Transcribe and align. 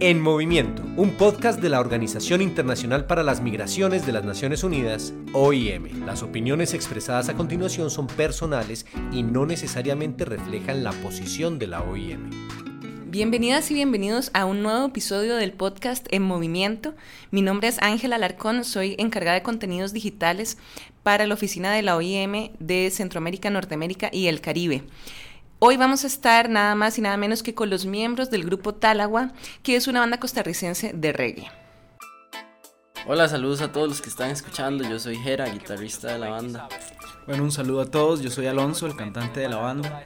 En 0.00 0.20
Movimiento, 0.20 0.84
un 0.96 1.10
podcast 1.10 1.60
de 1.60 1.68
la 1.70 1.80
Organización 1.80 2.40
Internacional 2.40 3.06
para 3.06 3.24
las 3.24 3.40
Migraciones 3.40 4.06
de 4.06 4.12
las 4.12 4.24
Naciones 4.24 4.62
Unidas, 4.62 5.12
OIM. 5.32 6.06
Las 6.06 6.22
opiniones 6.22 6.72
expresadas 6.72 7.28
a 7.28 7.34
continuación 7.34 7.90
son 7.90 8.06
personales 8.06 8.86
y 9.10 9.24
no 9.24 9.44
necesariamente 9.44 10.24
reflejan 10.24 10.84
la 10.84 10.92
posición 10.92 11.58
de 11.58 11.66
la 11.66 11.82
OIM. 11.82 12.30
Bienvenidas 13.06 13.72
y 13.72 13.74
bienvenidos 13.74 14.30
a 14.34 14.44
un 14.44 14.62
nuevo 14.62 14.86
episodio 14.86 15.34
del 15.34 15.52
podcast 15.52 16.06
En 16.12 16.22
Movimiento. 16.22 16.94
Mi 17.32 17.42
nombre 17.42 17.66
es 17.66 17.82
Ángela 17.82 18.16
Alarcón, 18.16 18.62
soy 18.62 18.94
encargada 18.98 19.34
de 19.34 19.42
contenidos 19.42 19.92
digitales 19.92 20.58
para 21.02 21.26
la 21.26 21.34
oficina 21.34 21.72
de 21.72 21.82
la 21.82 21.96
OIM 21.96 22.50
de 22.60 22.90
Centroamérica, 22.92 23.50
Norteamérica 23.50 24.10
y 24.12 24.28
el 24.28 24.40
Caribe. 24.40 24.84
Hoy 25.60 25.76
vamos 25.76 26.04
a 26.04 26.06
estar 26.06 26.48
nada 26.48 26.76
más 26.76 26.98
y 26.98 27.00
nada 27.00 27.16
menos 27.16 27.42
que 27.42 27.52
con 27.52 27.68
los 27.68 27.84
miembros 27.84 28.30
del 28.30 28.44
grupo 28.44 28.76
Talagua, 28.76 29.32
que 29.64 29.74
es 29.74 29.88
una 29.88 29.98
banda 29.98 30.20
costarricense 30.20 30.92
de 30.94 31.12
reggae. 31.12 31.50
Hola, 33.08 33.28
saludos 33.28 33.60
a 33.60 33.72
todos 33.72 33.88
los 33.88 34.00
que 34.00 34.08
están 34.08 34.30
escuchando. 34.30 34.88
Yo 34.88 35.00
soy 35.00 35.16
Jera, 35.16 35.48
guitarrista 35.48 36.12
de 36.12 36.20
la 36.20 36.28
banda. 36.28 36.68
Bueno, 37.26 37.42
un 37.42 37.50
saludo 37.50 37.80
a 37.80 37.86
todos. 37.86 38.20
Yo 38.20 38.30
soy 38.30 38.46
Alonso, 38.46 38.86
el 38.86 38.94
cantante 38.94 39.40
de 39.40 39.48
la 39.48 39.56
banda. 39.56 40.04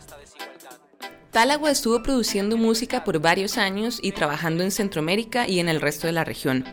Talagua 1.32 1.70
estuvo 1.70 2.02
produciendo 2.02 2.56
música 2.56 3.05
por 3.05 3.19
varios 3.19 3.58
años 3.58 3.98
y 4.02 4.12
trabajando 4.12 4.64
en 4.64 4.70
Centroamérica 4.70 5.46
y 5.46 5.60
en 5.60 5.69
el 5.69 5.82
resto 5.82 6.06
de 6.06 6.14
la 6.14 6.24
región. 6.24 6.64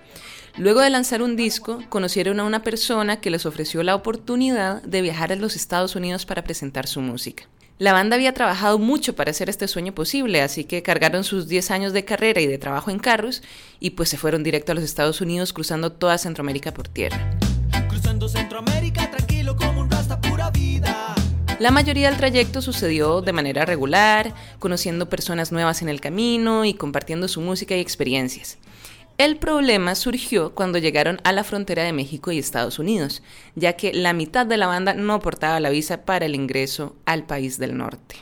Luego 0.57 0.79
de 0.79 0.89
lanzar 0.89 1.21
un 1.21 1.35
disco, 1.35 1.83
conocieron 1.89 2.39
a 2.39 2.45
una 2.45 2.63
persona 2.63 3.19
que 3.19 3.29
les 3.29 3.45
ofreció 3.45 3.83
la 3.83 3.95
oportunidad 3.95 4.81
de 4.83 5.01
viajar 5.01 5.33
a 5.33 5.35
los 5.35 5.57
Estados 5.57 5.97
Unidos 5.97 6.25
para 6.25 6.45
presentar 6.45 6.87
su 6.87 7.01
música. 7.01 7.49
La 7.79 7.93
banda 7.93 8.17
había 8.17 8.33
trabajado 8.33 8.77
mucho 8.77 9.15
para 9.15 9.31
hacer 9.31 9.49
este 9.49 9.65
sueño 9.69 9.93
posible, 9.95 10.41
así 10.41 10.65
que 10.65 10.83
cargaron 10.83 11.23
sus 11.23 11.47
10 11.47 11.71
años 11.71 11.93
de 11.93 12.03
carrera 12.03 12.41
y 12.41 12.45
de 12.45 12.57
trabajo 12.57 12.91
en 12.91 12.99
carros 12.99 13.41
y 13.79 13.91
pues 13.91 14.09
se 14.09 14.17
fueron 14.17 14.43
directo 14.43 14.73
a 14.73 14.75
los 14.75 14.83
Estados 14.83 15.21
Unidos 15.21 15.53
cruzando 15.53 15.93
toda 15.93 16.17
Centroamérica 16.17 16.73
por 16.73 16.89
tierra. 16.89 17.37
Cruzando 17.87 18.27
Centroamérica 18.27 19.09
tranquilo 19.09 19.55
como 19.55 19.79
un 19.79 19.89
rasta 19.89 20.19
pura 20.19 20.51
vida. 20.51 21.15
La 21.59 21.71
mayoría 21.71 22.09
del 22.09 22.17
trayecto 22.17 22.61
sucedió 22.61 23.21
de 23.21 23.31
manera 23.31 23.63
regular, 23.63 24.33
conociendo 24.59 25.07
personas 25.07 25.53
nuevas 25.53 25.81
en 25.81 25.87
el 25.87 26.01
camino 26.01 26.65
y 26.65 26.73
compartiendo 26.73 27.29
su 27.29 27.39
música 27.39 27.77
y 27.77 27.79
experiencias. 27.79 28.57
El 29.19 29.35
problema 29.35 29.95
surgió 29.95 30.55
cuando 30.55 30.77
llegaron 30.77 31.19
a 31.25 31.33
la 31.33 31.43
frontera 31.43 31.83
de 31.83 31.91
México 31.91 32.31
y 32.31 32.39
Estados 32.39 32.79
Unidos, 32.79 33.21
ya 33.53 33.73
que 33.73 33.91
la 33.91 34.13
mitad 34.13 34.45
de 34.45 34.55
la 34.55 34.65
banda 34.65 34.93
no 34.93 35.19
portaba 35.19 35.59
la 35.59 35.69
visa 35.69 36.05
para 36.05 36.25
el 36.25 36.35
ingreso 36.35 36.95
al 37.03 37.25
país 37.25 37.57
del 37.59 37.75
norte. 37.75 38.15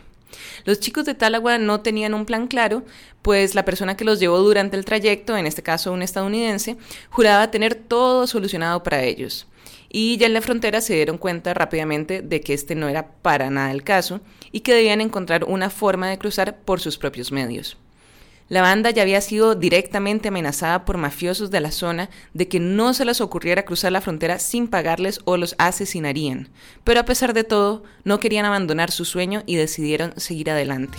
Los 0.65 0.79
chicos 0.79 1.05
de 1.05 1.13
Talagua 1.13 1.59
no 1.59 1.81
tenían 1.81 2.15
un 2.15 2.25
plan 2.25 2.47
claro, 2.47 2.83
pues 3.21 3.53
la 3.53 3.63
persona 3.63 3.95
que 3.95 4.05
los 4.05 4.19
llevó 4.19 4.39
durante 4.39 4.75
el 4.75 4.85
trayecto, 4.85 5.37
en 5.37 5.45
este 5.45 5.61
caso 5.61 5.93
un 5.93 6.01
estadounidense, 6.01 6.77
juraba 7.11 7.51
tener 7.51 7.75
todo 7.75 8.25
solucionado 8.25 8.81
para 8.81 9.03
ellos. 9.03 9.45
Y 9.89 10.17
ya 10.17 10.25
en 10.25 10.33
la 10.33 10.41
frontera 10.41 10.81
se 10.81 10.95
dieron 10.95 11.19
cuenta 11.19 11.53
rápidamente 11.53 12.23
de 12.23 12.41
que 12.41 12.55
este 12.55 12.73
no 12.73 12.89
era 12.89 13.07
para 13.21 13.51
nada 13.51 13.69
el 13.69 13.83
caso 13.83 14.19
y 14.51 14.61
que 14.61 14.73
debían 14.73 15.01
encontrar 15.01 15.43
una 15.43 15.69
forma 15.69 16.09
de 16.09 16.17
cruzar 16.17 16.57
por 16.57 16.79
sus 16.79 16.97
propios 16.97 17.31
medios. 17.31 17.77
La 18.49 18.61
banda 18.61 18.91
ya 18.91 19.01
había 19.01 19.19
sido 19.19 19.55
directamente 19.55 20.29
amenazada 20.29 20.85
por 20.85 20.97
mafiosos 20.97 21.51
de 21.51 21.59
la 21.59 21.71
zona 21.71 22.09
de 22.33 22.47
que 22.47 22.59
no 22.61 22.93
se 22.93 23.03
les 23.03 23.19
ocurriera 23.19 23.65
cruzar 23.65 23.91
la 23.91 24.01
frontera 24.01 24.39
sin 24.39 24.67
pagarles 24.67 25.19
o 25.25 25.35
los 25.35 25.55
asesinarían. 25.57 26.47
Pero 26.85 27.01
a 27.01 27.05
pesar 27.05 27.33
de 27.33 27.43
todo, 27.43 27.83
no 28.05 28.19
querían 28.19 28.45
abandonar 28.45 28.91
su 28.91 29.03
sueño 29.03 29.43
y 29.45 29.55
decidieron 29.55 30.13
seguir 30.17 30.49
adelante. 30.49 30.97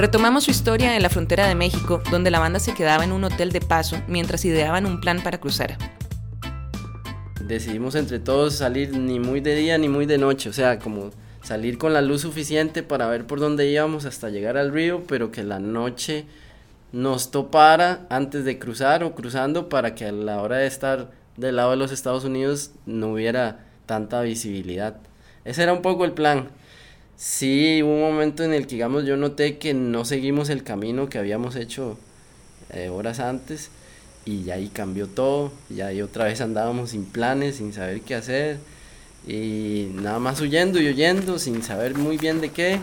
Retomamos 0.00 0.44
su 0.44 0.50
historia 0.50 0.96
en 0.96 1.02
la 1.02 1.10
frontera 1.10 1.46
de 1.46 1.54
México, 1.54 2.02
donde 2.10 2.30
la 2.30 2.38
banda 2.38 2.58
se 2.58 2.72
quedaba 2.72 3.04
en 3.04 3.12
un 3.12 3.22
hotel 3.22 3.52
de 3.52 3.60
paso 3.60 4.02
mientras 4.08 4.46
ideaban 4.46 4.86
un 4.86 4.98
plan 4.98 5.22
para 5.22 5.38
cruzar. 5.38 5.76
Decidimos 7.44 7.94
entre 7.96 8.18
todos 8.18 8.54
salir 8.54 8.96
ni 8.96 9.20
muy 9.20 9.40
de 9.40 9.54
día 9.56 9.76
ni 9.76 9.90
muy 9.90 10.06
de 10.06 10.16
noche, 10.16 10.48
o 10.48 10.54
sea, 10.54 10.78
como 10.78 11.10
salir 11.42 11.76
con 11.76 11.92
la 11.92 12.00
luz 12.00 12.22
suficiente 12.22 12.82
para 12.82 13.08
ver 13.08 13.26
por 13.26 13.40
dónde 13.40 13.70
íbamos 13.70 14.06
hasta 14.06 14.30
llegar 14.30 14.56
al 14.56 14.72
río, 14.72 15.02
pero 15.06 15.30
que 15.30 15.44
la 15.44 15.58
noche 15.58 16.24
nos 16.92 17.30
topara 17.30 18.06
antes 18.08 18.46
de 18.46 18.58
cruzar 18.58 19.04
o 19.04 19.14
cruzando 19.14 19.68
para 19.68 19.94
que 19.94 20.06
a 20.06 20.12
la 20.12 20.40
hora 20.40 20.56
de 20.56 20.66
estar 20.66 21.10
del 21.36 21.56
lado 21.56 21.72
de 21.72 21.76
los 21.76 21.92
Estados 21.92 22.24
Unidos 22.24 22.70
no 22.86 23.12
hubiera 23.12 23.66
tanta 23.84 24.22
visibilidad. 24.22 24.96
Ese 25.44 25.62
era 25.62 25.74
un 25.74 25.82
poco 25.82 26.06
el 26.06 26.12
plan. 26.12 26.48
Sí, 27.22 27.82
hubo 27.82 27.92
un 27.92 28.00
momento 28.00 28.44
en 28.44 28.54
el 28.54 28.66
que, 28.66 28.76
digamos, 28.76 29.04
yo 29.04 29.18
noté 29.18 29.58
que 29.58 29.74
no 29.74 30.06
seguimos 30.06 30.48
el 30.48 30.64
camino 30.64 31.10
que 31.10 31.18
habíamos 31.18 31.54
hecho 31.54 31.98
eh, 32.70 32.88
horas 32.88 33.20
antes 33.20 33.68
y 34.24 34.44
ya 34.44 34.54
ahí 34.54 34.68
cambió 34.68 35.06
todo, 35.06 35.52
ya 35.68 35.88
ahí 35.88 36.00
otra 36.00 36.24
vez 36.24 36.40
andábamos 36.40 36.90
sin 36.90 37.04
planes, 37.04 37.56
sin 37.56 37.74
saber 37.74 38.00
qué 38.00 38.14
hacer 38.14 38.56
y 39.28 39.90
nada 39.96 40.18
más 40.18 40.40
huyendo 40.40 40.80
y 40.80 40.88
huyendo 40.88 41.38
sin 41.38 41.62
saber 41.62 41.94
muy 41.94 42.16
bien 42.16 42.40
de 42.40 42.48
qué. 42.52 42.80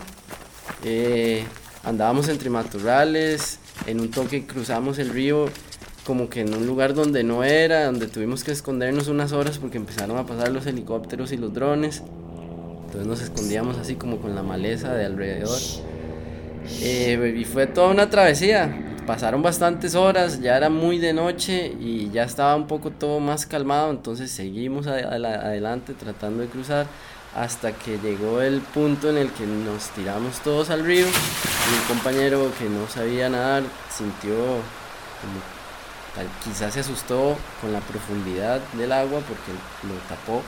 Eh, 0.84 1.42
andábamos 1.82 2.28
entre 2.28 2.48
matorrales, 2.48 3.58
en 3.88 3.98
un 3.98 4.12
toque 4.12 4.46
cruzamos 4.46 5.00
el 5.00 5.10
río 5.10 5.46
como 6.06 6.30
que 6.30 6.42
en 6.42 6.54
un 6.54 6.64
lugar 6.64 6.94
donde 6.94 7.24
no 7.24 7.42
era, 7.42 7.86
donde 7.86 8.06
tuvimos 8.06 8.44
que 8.44 8.52
escondernos 8.52 9.08
unas 9.08 9.32
horas 9.32 9.58
porque 9.58 9.78
empezaron 9.78 10.16
a 10.16 10.26
pasar 10.26 10.52
los 10.52 10.64
helicópteros 10.66 11.32
y 11.32 11.36
los 11.38 11.52
drones. 11.52 12.04
Entonces 12.88 13.06
nos 13.06 13.20
escondíamos 13.20 13.76
así 13.76 13.96
como 13.96 14.16
con 14.16 14.34
la 14.34 14.42
maleza 14.42 14.94
de 14.94 15.04
alrededor. 15.04 15.60
Eh, 16.80 17.36
y 17.38 17.44
fue 17.44 17.66
toda 17.66 17.88
una 17.88 18.08
travesía. 18.08 18.96
Pasaron 19.06 19.42
bastantes 19.42 19.94
horas, 19.94 20.40
ya 20.40 20.56
era 20.56 20.70
muy 20.70 20.98
de 20.98 21.12
noche 21.12 21.74
y 21.78 22.10
ya 22.10 22.22
estaba 22.24 22.56
un 22.56 22.66
poco 22.66 22.90
todo 22.90 23.20
más 23.20 23.44
calmado, 23.46 23.90
entonces 23.90 24.30
seguimos 24.30 24.86
adelante 24.86 25.94
tratando 25.94 26.42
de 26.42 26.48
cruzar 26.48 26.86
hasta 27.34 27.72
que 27.72 27.98
llegó 27.98 28.42
el 28.42 28.60
punto 28.60 29.08
en 29.08 29.16
el 29.16 29.30
que 29.30 29.46
nos 29.46 29.88
tiramos 29.90 30.40
todos 30.40 30.68
al 30.68 30.84
río 30.84 31.06
y 31.06 31.74
un 31.80 31.86
compañero 31.88 32.50
que 32.58 32.68
no 32.68 32.86
sabía 32.88 33.30
nadar 33.30 33.62
sintió 33.90 34.34
como 34.34 35.58
quizás 36.44 36.74
se 36.74 36.80
asustó 36.80 37.36
con 37.60 37.72
la 37.72 37.80
profundidad 37.80 38.60
del 38.74 38.92
agua 38.92 39.20
porque 39.20 39.52
lo 39.86 39.94
tapó 40.08 40.42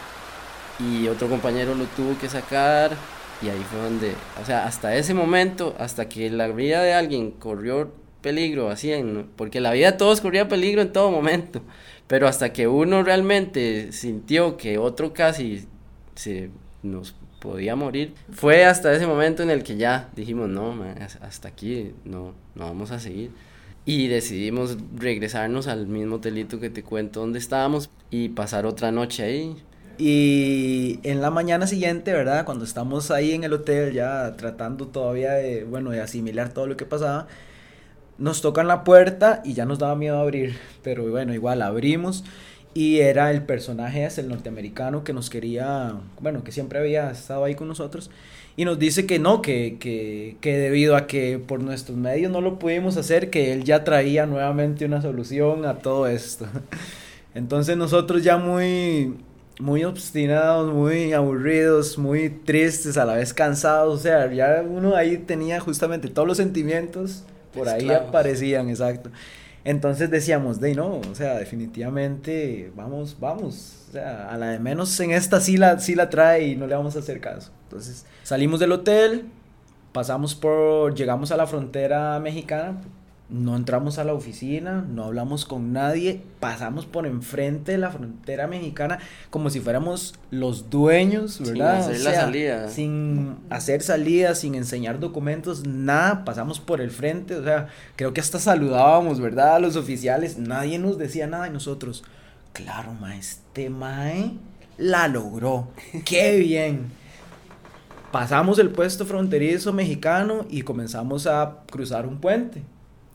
y 0.80 1.08
otro 1.08 1.28
compañero 1.28 1.74
lo 1.74 1.84
tuvo 1.84 2.18
que 2.18 2.28
sacar 2.28 2.92
y 3.42 3.48
ahí 3.48 3.64
fue 3.70 3.80
donde, 3.80 4.14
o 4.40 4.44
sea, 4.44 4.66
hasta 4.66 4.94
ese 4.96 5.14
momento, 5.14 5.74
hasta 5.78 6.08
que 6.08 6.30
la 6.30 6.48
vida 6.48 6.82
de 6.82 6.92
alguien 6.92 7.30
corrió 7.30 7.92
peligro, 8.20 8.68
así, 8.68 8.92
en, 8.92 9.30
porque 9.36 9.60
la 9.60 9.72
vida 9.72 9.92
de 9.92 9.98
todos 9.98 10.20
corría 10.20 10.48
peligro 10.48 10.82
en 10.82 10.92
todo 10.92 11.10
momento, 11.10 11.62
pero 12.06 12.28
hasta 12.28 12.52
que 12.52 12.68
uno 12.68 13.02
realmente 13.02 13.92
sintió 13.92 14.56
que 14.56 14.78
otro 14.78 15.14
casi 15.14 15.66
se 16.14 16.50
nos 16.82 17.14
podía 17.40 17.76
morir, 17.76 18.14
fue 18.30 18.66
hasta 18.66 18.92
ese 18.94 19.06
momento 19.06 19.42
en 19.42 19.50
el 19.50 19.62
que 19.62 19.76
ya 19.76 20.10
dijimos, 20.14 20.48
no, 20.50 20.74
hasta 21.22 21.48
aquí 21.48 21.92
no, 22.04 22.34
no 22.54 22.66
vamos 22.66 22.90
a 22.90 23.00
seguir. 23.00 23.30
Y 23.86 24.08
decidimos 24.08 24.76
regresarnos 24.94 25.66
al 25.66 25.86
mismo 25.86 26.16
hotelito 26.16 26.60
que 26.60 26.68
te 26.68 26.82
cuento 26.82 27.20
donde 27.20 27.38
estábamos 27.38 27.88
y 28.10 28.28
pasar 28.28 28.66
otra 28.66 28.92
noche 28.92 29.22
ahí. 29.22 29.56
Y 30.02 30.98
en 31.02 31.20
la 31.20 31.30
mañana 31.30 31.66
siguiente, 31.66 32.14
¿verdad? 32.14 32.46
Cuando 32.46 32.64
estamos 32.64 33.10
ahí 33.10 33.32
en 33.32 33.44
el 33.44 33.52
hotel 33.52 33.92
ya 33.92 34.34
tratando 34.34 34.86
todavía 34.86 35.32
de, 35.32 35.64
bueno, 35.64 35.90
de 35.90 36.00
asimilar 36.00 36.54
todo 36.54 36.66
lo 36.66 36.78
que 36.78 36.86
pasaba, 36.86 37.26
nos 38.16 38.40
tocan 38.40 38.66
la 38.66 38.82
puerta 38.82 39.42
y 39.44 39.52
ya 39.52 39.66
nos 39.66 39.78
daba 39.78 39.96
miedo 39.96 40.18
abrir, 40.18 40.56
pero 40.82 41.10
bueno, 41.10 41.34
igual 41.34 41.60
abrimos 41.60 42.24
y 42.72 43.00
era 43.00 43.30
el 43.30 43.42
personaje, 43.42 44.06
es 44.06 44.16
el 44.16 44.28
norteamericano 44.28 45.04
que 45.04 45.12
nos 45.12 45.28
quería, 45.28 45.92
bueno, 46.18 46.44
que 46.44 46.52
siempre 46.52 46.78
había 46.78 47.10
estado 47.10 47.44
ahí 47.44 47.54
con 47.54 47.68
nosotros 47.68 48.10
y 48.56 48.64
nos 48.64 48.78
dice 48.78 49.04
que 49.04 49.18
no, 49.18 49.42
que, 49.42 49.76
que, 49.78 50.38
que 50.40 50.56
debido 50.56 50.96
a 50.96 51.06
que 51.06 51.38
por 51.38 51.60
nuestros 51.60 51.98
medios 51.98 52.32
no 52.32 52.40
lo 52.40 52.58
pudimos 52.58 52.96
hacer, 52.96 53.28
que 53.28 53.52
él 53.52 53.64
ya 53.64 53.84
traía 53.84 54.24
nuevamente 54.24 54.86
una 54.86 55.02
solución 55.02 55.66
a 55.66 55.76
todo 55.80 56.06
esto. 56.06 56.46
Entonces 57.34 57.76
nosotros 57.76 58.24
ya 58.24 58.38
muy 58.38 59.14
muy 59.58 59.84
obstinados, 59.84 60.72
muy 60.72 61.12
aburridos, 61.12 61.98
muy 61.98 62.30
tristes, 62.30 62.96
a 62.96 63.04
la 63.04 63.14
vez 63.14 63.34
cansados, 63.34 64.00
o 64.00 64.02
sea, 64.02 64.32
ya 64.32 64.62
uno 64.66 64.96
ahí 64.96 65.18
tenía 65.18 65.60
justamente 65.60 66.08
todos 66.08 66.26
los 66.26 66.36
sentimientos, 66.36 67.24
por 67.54 67.68
ahí 67.68 67.90
aparecían, 67.90 68.70
exacto. 68.70 69.10
Entonces 69.64 70.10
decíamos, 70.10 70.60
de 70.60 70.74
no, 70.74 71.00
o 71.00 71.14
sea, 71.14 71.34
definitivamente, 71.38 72.72
vamos, 72.74 73.16
vamos, 73.20 73.86
o 73.88 73.92
sea, 73.92 74.30
a 74.30 74.38
la 74.38 74.50
de 74.50 74.58
menos 74.58 74.98
en 75.00 75.10
esta 75.10 75.40
sí 75.40 75.58
la, 75.58 75.78
sí 75.78 75.94
la 75.94 76.08
trae 76.08 76.48
y 76.48 76.56
no 76.56 76.66
le 76.66 76.74
vamos 76.74 76.96
a 76.96 77.00
hacer 77.00 77.20
caso. 77.20 77.50
Entonces 77.64 78.06
salimos 78.22 78.60
del 78.60 78.72
hotel, 78.72 79.26
pasamos 79.92 80.34
por, 80.34 80.94
llegamos 80.94 81.30
a 81.32 81.36
la 81.36 81.46
frontera 81.46 82.18
mexicana, 82.20 82.80
no 83.30 83.56
entramos 83.56 83.98
a 83.98 84.04
la 84.04 84.12
oficina, 84.12 84.84
no 84.88 85.04
hablamos 85.04 85.44
con 85.44 85.72
nadie, 85.72 86.20
pasamos 86.40 86.84
por 86.84 87.06
enfrente 87.06 87.72
de 87.72 87.78
la 87.78 87.90
frontera 87.90 88.48
mexicana 88.48 88.98
como 89.30 89.50
si 89.50 89.60
fuéramos 89.60 90.14
los 90.30 90.68
dueños, 90.68 91.40
¿verdad? 91.40 91.82
Sin 91.82 91.92
hacer 91.92 92.04
la 92.04 92.14
salida. 92.14 92.68
Sin 92.68 93.36
hacer 93.48 93.82
salida, 93.82 94.34
sin 94.34 94.56
enseñar 94.56 94.98
documentos, 94.98 95.66
nada, 95.66 96.24
pasamos 96.24 96.58
por 96.58 96.80
el 96.80 96.90
frente, 96.90 97.36
o 97.36 97.44
sea, 97.44 97.68
creo 97.94 98.12
que 98.12 98.20
hasta 98.20 98.40
saludábamos, 98.40 99.20
¿verdad? 99.20 99.56
A 99.56 99.60
los 99.60 99.76
oficiales, 99.76 100.36
nadie 100.36 100.78
nos 100.78 100.98
decía 100.98 101.28
nada 101.28 101.46
y 101.46 101.50
nosotros, 101.50 102.02
claro, 102.52 102.94
ma, 102.94 103.16
este 103.16 103.70
mae 103.70 104.32
la 104.76 105.06
logró, 105.06 105.68
qué 106.04 106.36
bien. 106.40 106.98
Pasamos 108.10 108.58
el 108.58 108.70
puesto 108.70 109.06
fronterizo 109.06 109.72
mexicano 109.72 110.44
y 110.50 110.62
comenzamos 110.62 111.28
a 111.28 111.58
cruzar 111.70 112.08
un 112.08 112.20
puente 112.20 112.64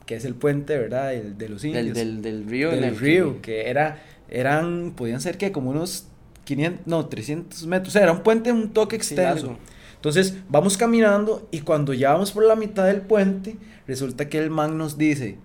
que 0.06 0.14
es 0.14 0.24
el 0.24 0.34
puente, 0.34 0.78
¿verdad? 0.78 1.12
El, 1.12 1.36
de 1.36 1.48
los 1.48 1.64
indios. 1.64 1.94
Del, 1.94 2.22
del, 2.22 2.46
río. 2.46 2.70
Del 2.70 2.84
el 2.84 2.96
río, 2.96 3.42
que 3.42 3.68
era, 3.68 4.02
eran, 4.28 4.92
podían 4.96 5.20
ser 5.20 5.36
que 5.36 5.52
como 5.52 5.70
unos 5.70 6.06
500, 6.44 6.86
no, 6.86 7.06
300 7.06 7.66
metros, 7.66 7.88
o 7.88 7.92
sea, 7.92 8.02
era 8.04 8.12
un 8.12 8.22
puente, 8.22 8.52
un 8.52 8.70
toque 8.70 8.96
extenso. 8.96 9.58
Entonces, 9.96 10.36
vamos 10.48 10.76
caminando 10.76 11.48
y 11.50 11.60
cuando 11.60 11.92
ya 11.92 12.12
vamos 12.12 12.30
por 12.30 12.44
la 12.44 12.54
mitad 12.54 12.86
del 12.86 13.00
puente, 13.00 13.56
resulta 13.88 14.28
que 14.28 14.38
el 14.38 14.50
man 14.50 14.78
nos 14.78 14.96
dice, 14.96 15.38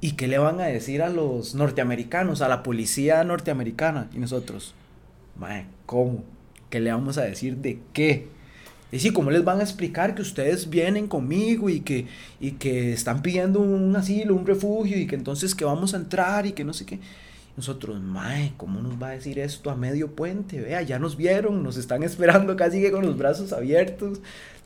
¿y 0.00 0.12
qué 0.12 0.26
le 0.26 0.38
van 0.38 0.60
a 0.60 0.64
decir 0.64 1.02
a 1.02 1.08
los 1.08 1.54
norteamericanos, 1.54 2.42
a 2.42 2.48
la 2.48 2.64
policía 2.64 3.22
norteamericana? 3.22 4.10
Y 4.12 4.18
nosotros, 4.18 4.74
mae, 5.36 5.66
¿cómo? 5.86 6.24
¿Qué 6.70 6.80
le 6.80 6.90
vamos 6.90 7.18
a 7.18 7.22
decir 7.22 7.58
de 7.58 7.78
qué? 7.92 8.28
Y 8.92 8.98
sí, 8.98 9.12
¿cómo 9.12 9.30
les 9.30 9.44
van 9.44 9.60
a 9.60 9.62
explicar 9.62 10.14
que 10.14 10.22
ustedes 10.22 10.68
vienen 10.68 11.06
conmigo 11.06 11.68
y 11.68 11.80
que, 11.80 12.06
y 12.40 12.52
que 12.52 12.92
están 12.92 13.22
pidiendo 13.22 13.60
un 13.60 13.94
asilo, 13.94 14.34
un 14.34 14.46
refugio 14.46 14.98
y 14.98 15.06
que 15.06 15.14
entonces 15.14 15.54
que 15.54 15.64
vamos 15.64 15.94
a 15.94 15.98
entrar 15.98 16.46
y 16.46 16.52
que 16.52 16.64
no 16.64 16.72
sé 16.72 16.86
qué? 16.86 16.98
Nosotros, 17.56 18.00
mae, 18.00 18.52
¿cómo 18.56 18.80
nos 18.80 19.00
va 19.00 19.08
a 19.08 19.12
decir 19.12 19.38
esto 19.38 19.70
a 19.70 19.76
medio 19.76 20.12
puente? 20.12 20.60
Vea, 20.60 20.82
ya 20.82 20.98
nos 20.98 21.16
vieron, 21.16 21.62
nos 21.62 21.76
están 21.76 22.02
esperando 22.02 22.56
casi 22.56 22.80
que 22.80 22.90
con 22.90 23.04
los 23.04 23.16
brazos 23.18 23.52
abiertos. 23.52 24.20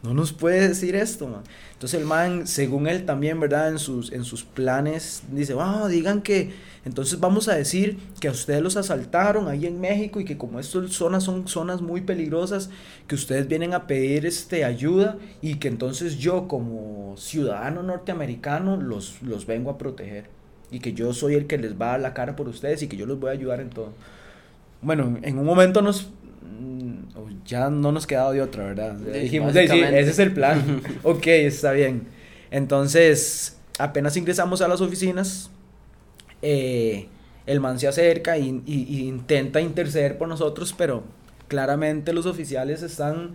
No 0.05 0.13
nos 0.13 0.35
puede 0.35 0.69
decir 0.69 0.97
esto, 0.97 1.27
man. 1.27 1.41
Entonces 1.73 1.99
el 1.99 2.07
man, 2.07 2.47
según 2.47 2.87
él 2.89 3.07
también, 3.07 3.41
¿verdad? 3.41 3.71
En 3.71 3.79
sus, 3.79 4.13
en 4.13 4.25
sus 4.25 4.45
planes, 4.45 5.23
dice, 5.33 5.55
wow, 5.55 5.89
digan 5.89 6.21
que, 6.21 6.53
entonces 6.85 7.19
vamos 7.21 7.49
a 7.49 7.55
decir 7.55 7.97
que 8.21 8.29
a 8.29 8.31
ustedes 8.31 8.61
los 8.61 8.77
asaltaron 8.77 9.49
ahí 9.49 9.65
en 9.65 9.81
México 9.81 10.21
y 10.21 10.27
que 10.27 10.37
como 10.37 10.61
estas 10.61 10.91
zonas 10.91 11.25
son 11.25 11.49
zonas 11.49 11.81
muy 11.81 12.03
peligrosas, 12.03 12.69
que 13.07 13.15
ustedes 13.15 13.49
vienen 13.49 13.73
a 13.73 13.87
pedir 13.87 14.27
este, 14.27 14.67
ayuda 14.67 15.17
y 15.41 15.55
que 15.55 15.69
entonces 15.69 16.19
yo 16.19 16.49
como 16.49 17.15
ciudadano 17.17 17.83
norteamericano 17.83 18.77
los, 18.77 19.23
los 19.23 19.47
vengo 19.47 19.71
a 19.71 19.79
proteger 19.79 20.27
y 20.71 20.81
que 20.81 20.93
yo 20.93 21.15
soy 21.15 21.33
el 21.35 21.47
que 21.47 21.57
les 21.57 21.81
va 21.81 21.87
a 21.87 21.91
dar 21.93 22.01
la 22.01 22.13
cara 22.13 22.37
por 22.37 22.47
ustedes 22.47 22.83
y 22.83 22.89
que 22.89 22.99
yo 22.99 23.07
los 23.07 23.19
voy 23.19 23.31
a 23.31 23.33
ayudar 23.33 23.61
en 23.61 23.71
todo. 23.71 23.95
Bueno, 24.83 25.19
en 25.23 25.39
un 25.39 25.47
momento 25.47 25.81
nos 25.81 26.11
ya 27.47 27.71
no 27.71 27.93
nos 27.93 28.07
quedaba 28.07 28.33
de 28.33 28.43
otra, 28.43 28.65
¿verdad? 28.65 28.95
Dijimos, 28.95 29.53
sí, 29.53 29.59
ese 29.61 30.11
es 30.11 30.19
el 30.19 30.33
plan. 30.33 30.83
ok, 31.03 31.27
está 31.27 31.73
bien. 31.73 32.07
Entonces, 32.51 33.57
apenas 33.79 34.17
ingresamos 34.17 34.63
a 34.63 34.69
las 34.69 34.81
oficinas, 34.81 35.51
eh, 36.43 37.09
el 37.47 37.61
man 37.61 37.79
se 37.79 37.89
acerca 37.89 38.39
y, 38.39 38.63
intenta 38.67 39.61
interceder 39.61 40.19
por 40.19 40.29
nosotros, 40.29 40.75
pero 40.77 41.05
claramente 41.49 42.13
los 42.13 42.27
oficiales 42.27 42.83
están 42.83 43.35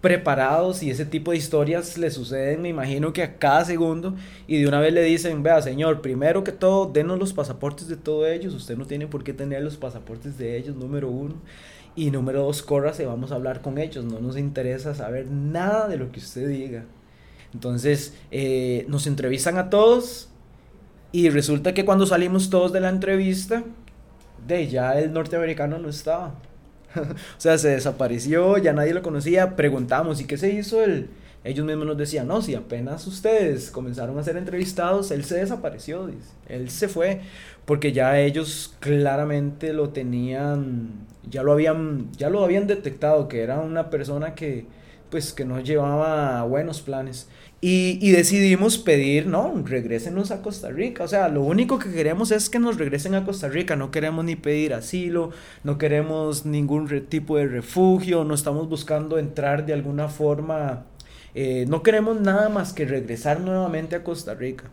preparados 0.00 0.82
y 0.82 0.90
ese 0.90 1.04
tipo 1.04 1.30
de 1.30 1.36
historias 1.36 1.96
le 1.96 2.10
suceden, 2.10 2.60
me 2.60 2.68
imagino 2.68 3.12
que 3.12 3.22
a 3.22 3.38
cada 3.38 3.64
segundo, 3.64 4.16
y 4.48 4.60
de 4.60 4.66
una 4.66 4.80
vez 4.80 4.92
le 4.92 5.02
dicen, 5.02 5.42
vea 5.42 5.62
señor, 5.62 6.00
primero 6.00 6.42
que 6.42 6.50
todo, 6.50 6.90
denos 6.92 7.18
los 7.20 7.32
pasaportes 7.32 7.86
de 7.86 7.96
todos 7.96 8.28
ellos, 8.28 8.52
usted 8.54 8.76
no 8.76 8.84
tiene 8.84 9.06
por 9.06 9.22
qué 9.22 9.32
tener 9.32 9.62
los 9.62 9.76
pasaportes 9.76 10.36
de 10.38 10.56
ellos, 10.56 10.74
número 10.74 11.08
uno, 11.08 11.36
y 11.96 12.10
número 12.10 12.42
dos, 12.42 12.62
córrase, 12.62 13.06
vamos 13.06 13.32
a 13.32 13.36
hablar 13.36 13.60
con 13.60 13.78
ellos, 13.78 14.04
no 14.04 14.20
nos 14.20 14.36
interesa 14.36 14.94
saber 14.94 15.30
nada 15.30 15.88
de 15.88 15.96
lo 15.96 16.10
que 16.10 16.20
usted 16.20 16.48
diga. 16.48 16.84
Entonces, 17.52 18.14
eh, 18.30 18.86
nos 18.88 19.06
entrevistan 19.06 19.58
a 19.58 19.68
todos, 19.70 20.30
y 21.12 21.28
resulta 21.28 21.74
que 21.74 21.84
cuando 21.84 22.06
salimos 22.06 22.48
todos 22.48 22.72
de 22.72 22.80
la 22.80 22.88
entrevista, 22.88 23.62
de 24.46 24.66
ya 24.66 24.98
el 24.98 25.12
norteamericano 25.12 25.78
no 25.78 25.90
estaba. 25.90 26.34
o 26.96 27.40
sea, 27.40 27.58
se 27.58 27.68
desapareció, 27.68 28.56
ya 28.56 28.72
nadie 28.72 28.94
lo 28.94 29.02
conocía. 29.02 29.54
Preguntamos, 29.54 30.20
¿y 30.22 30.24
qué 30.24 30.38
se 30.38 30.50
hizo 30.50 30.82
él? 30.82 31.10
Ellos 31.44 31.66
mismos 31.66 31.86
nos 31.86 31.98
decían, 31.98 32.28
no, 32.28 32.40
si 32.40 32.54
apenas 32.54 33.06
ustedes 33.06 33.70
comenzaron 33.70 34.18
a 34.18 34.22
ser 34.22 34.36
entrevistados, 34.36 35.10
él 35.10 35.24
se 35.24 35.38
desapareció, 35.38 36.06
dice. 36.06 36.30
Él 36.48 36.70
se 36.70 36.88
fue, 36.88 37.20
porque 37.64 37.92
ya 37.92 38.20
ellos 38.20 38.76
claramente 38.78 39.72
lo 39.72 39.90
tenían, 39.90 41.06
ya 41.28 41.42
lo 41.42 41.52
habían, 41.52 42.12
ya 42.12 42.30
lo 42.30 42.44
habían 42.44 42.66
detectado, 42.66 43.26
que 43.26 43.42
era 43.42 43.58
una 43.58 43.90
persona 43.90 44.34
que, 44.34 44.66
pues, 45.10 45.32
que 45.32 45.44
no 45.44 45.60
llevaba 45.60 46.42
buenos 46.44 46.80
planes. 46.80 47.28
Y, 47.64 48.10
decidimos 48.10 48.76
pedir, 48.76 49.28
no, 49.28 49.62
regrésenos 49.64 50.32
a 50.32 50.42
Costa 50.42 50.70
Rica. 50.70 51.04
O 51.04 51.08
sea, 51.08 51.28
lo 51.28 51.42
único 51.42 51.78
que 51.78 51.92
queremos 51.92 52.32
es 52.32 52.50
que 52.50 52.58
nos 52.58 52.76
regresen 52.76 53.14
a 53.14 53.24
Costa 53.24 53.48
Rica. 53.48 53.76
No 53.76 53.92
queremos 53.92 54.24
ni 54.24 54.34
pedir 54.34 54.74
asilo, 54.74 55.30
no 55.62 55.78
queremos 55.78 56.44
ningún 56.44 56.88
tipo 57.08 57.36
de 57.36 57.46
refugio, 57.46 58.24
no 58.24 58.34
estamos 58.34 58.68
buscando 58.68 59.16
entrar 59.16 59.64
de 59.64 59.74
alguna 59.74 60.08
forma. 60.08 60.86
Eh, 61.34 61.64
no 61.68 61.82
queremos 61.82 62.20
nada 62.20 62.48
más 62.48 62.72
que 62.72 62.84
regresar 62.84 63.40
nuevamente 63.40 63.96
a 63.96 64.04
Costa 64.04 64.34
Rica. 64.34 64.64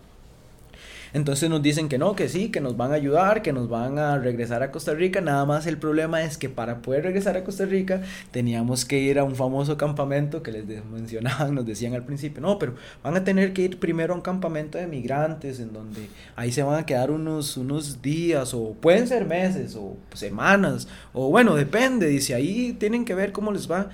Entonces 1.13 1.49
nos 1.49 1.61
dicen 1.61 1.89
que 1.89 1.97
no, 1.97 2.15
que 2.15 2.29
sí, 2.29 2.49
que 2.49 2.61
nos 2.61 2.77
van 2.77 2.91
a 2.91 2.95
ayudar, 2.95 3.41
que 3.41 3.51
nos 3.51 3.67
van 3.67 3.97
a 3.97 4.17
regresar 4.19 4.61
a 4.61 4.71
Costa 4.71 4.93
Rica. 4.93 5.21
Nada 5.21 5.45
más 5.45 5.65
el 5.65 5.77
problema 5.77 6.21
es 6.23 6.37
que 6.37 6.49
para 6.49 6.81
poder 6.81 7.03
regresar 7.03 7.35
a 7.35 7.43
Costa 7.43 7.65
Rica 7.65 8.01
teníamos 8.31 8.85
que 8.85 8.99
ir 8.99 9.17
a 9.17 9.23
un 9.23 9.35
famoso 9.35 9.75
campamento 9.77 10.43
que 10.43 10.51
les 10.51 10.65
mencionaban, 10.85 11.55
nos 11.55 11.65
decían 11.65 11.95
al 11.95 12.05
principio, 12.05 12.41
no, 12.41 12.59
pero 12.59 12.75
van 13.03 13.15
a 13.17 13.23
tener 13.23 13.53
que 13.53 13.63
ir 13.63 13.79
primero 13.79 14.13
a 14.13 14.17
un 14.17 14.21
campamento 14.21 14.77
de 14.77 14.85
migrantes 14.85 15.59
en 15.59 15.73
donde 15.73 16.09
ahí 16.35 16.51
se 16.51 16.61
van 16.61 16.79
a 16.79 16.85
quedar 16.85 17.09
unos, 17.09 17.57
unos 17.57 18.01
días 18.01 18.53
o 18.53 18.73
pueden 18.73 19.07
ser 19.07 19.25
meses 19.25 19.75
o 19.75 19.97
semanas 20.13 20.87
o 21.13 21.29
bueno, 21.29 21.55
depende, 21.55 22.07
dice, 22.07 22.35
ahí 22.35 22.73
tienen 22.73 23.03
que 23.03 23.15
ver 23.15 23.31
cómo 23.31 23.51
les 23.51 23.69
va. 23.69 23.89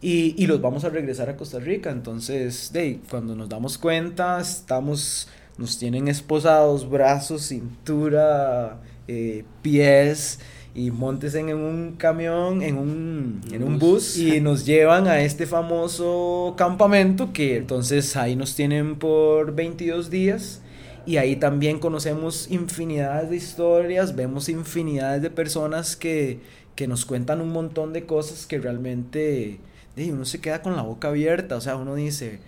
Y, 0.00 0.34
y, 0.40 0.46
los 0.46 0.60
vamos 0.60 0.84
a 0.84 0.90
regresar 0.90 1.28
a 1.28 1.36
Costa 1.36 1.58
Rica. 1.58 1.90
Entonces, 1.90 2.72
de, 2.72 3.00
cuando 3.10 3.34
nos 3.34 3.48
damos 3.48 3.78
cuenta, 3.78 4.40
estamos 4.40 5.28
nos 5.58 5.76
tienen 5.76 6.06
esposados, 6.06 6.88
brazos, 6.88 7.42
cintura, 7.42 8.80
eh, 9.08 9.44
pies 9.60 10.38
y 10.74 10.92
montes 10.92 11.34
en 11.34 11.52
un 11.52 11.96
camión, 11.98 12.62
en 12.62 12.78
un, 12.78 13.40
en 13.50 13.64
un 13.64 13.78
bus 13.80 14.16
y 14.16 14.40
nos 14.42 14.64
llevan 14.64 15.08
a 15.08 15.20
este 15.20 15.46
famoso 15.46 16.54
campamento 16.56 17.32
que 17.32 17.56
entonces 17.56 18.16
ahí 18.16 18.36
nos 18.36 18.54
tienen 18.54 18.96
por 18.96 19.54
22 19.56 20.10
días 20.10 20.62
y 21.04 21.16
ahí 21.16 21.34
también 21.34 21.80
conocemos 21.80 22.48
infinidades 22.50 23.30
de 23.30 23.36
historias, 23.36 24.14
vemos 24.14 24.48
infinidades 24.48 25.22
de 25.22 25.30
personas 25.30 25.96
que, 25.96 26.38
que 26.76 26.86
nos 26.86 27.04
cuentan 27.04 27.40
un 27.40 27.50
montón 27.50 27.92
de 27.92 28.06
cosas 28.06 28.46
que 28.46 28.58
realmente 28.60 29.58
uno 30.10 30.24
se 30.24 30.40
queda 30.40 30.62
con 30.62 30.76
la 30.76 30.82
boca 30.82 31.08
abierta, 31.08 31.56
o 31.56 31.60
sea, 31.60 31.76
uno 31.76 31.94
dice, 31.94 32.38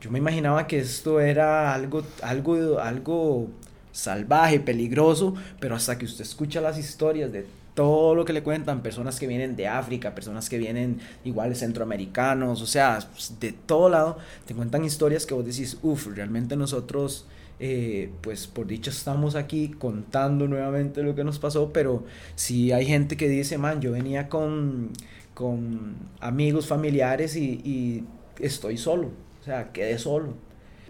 yo 0.00 0.10
me 0.10 0.18
imaginaba 0.18 0.66
que 0.66 0.78
esto 0.78 1.20
era 1.20 1.74
algo, 1.74 2.02
algo, 2.22 2.78
algo 2.78 3.48
salvaje, 3.92 4.60
peligroso, 4.60 5.34
pero 5.60 5.74
hasta 5.74 5.98
que 5.98 6.04
usted 6.04 6.22
escucha 6.22 6.60
las 6.60 6.78
historias 6.78 7.32
de 7.32 7.46
todo 7.74 8.14
lo 8.16 8.24
que 8.24 8.32
le 8.32 8.42
cuentan, 8.42 8.82
personas 8.82 9.20
que 9.20 9.28
vienen 9.28 9.54
de 9.54 9.68
África, 9.68 10.12
personas 10.12 10.48
que 10.48 10.58
vienen 10.58 11.00
igual 11.24 11.54
centroamericanos, 11.54 12.60
o 12.60 12.66
sea, 12.66 12.98
de 13.38 13.52
todo 13.52 13.88
lado, 13.88 14.18
te 14.46 14.54
cuentan 14.54 14.84
historias 14.84 15.26
que 15.26 15.34
vos 15.34 15.44
decís, 15.44 15.78
uff, 15.82 16.08
realmente 16.08 16.56
nosotros, 16.56 17.26
eh, 17.60 18.10
pues 18.20 18.48
por 18.48 18.66
dicho 18.66 18.90
estamos 18.90 19.36
aquí 19.36 19.68
contando 19.78 20.48
nuevamente 20.48 21.04
lo 21.04 21.14
que 21.14 21.22
nos 21.22 21.38
pasó, 21.38 21.72
pero 21.72 22.04
si 22.34 22.72
hay 22.72 22.84
gente 22.84 23.16
que 23.16 23.28
dice, 23.28 23.58
man, 23.58 23.80
yo 23.80 23.92
venía 23.92 24.28
con, 24.28 24.90
con 25.38 25.94
amigos, 26.18 26.66
familiares 26.66 27.36
y, 27.36 27.60
y 27.64 28.04
estoy 28.40 28.76
solo, 28.76 29.12
o 29.40 29.44
sea, 29.44 29.70
quedé 29.70 29.96
solo. 29.96 30.34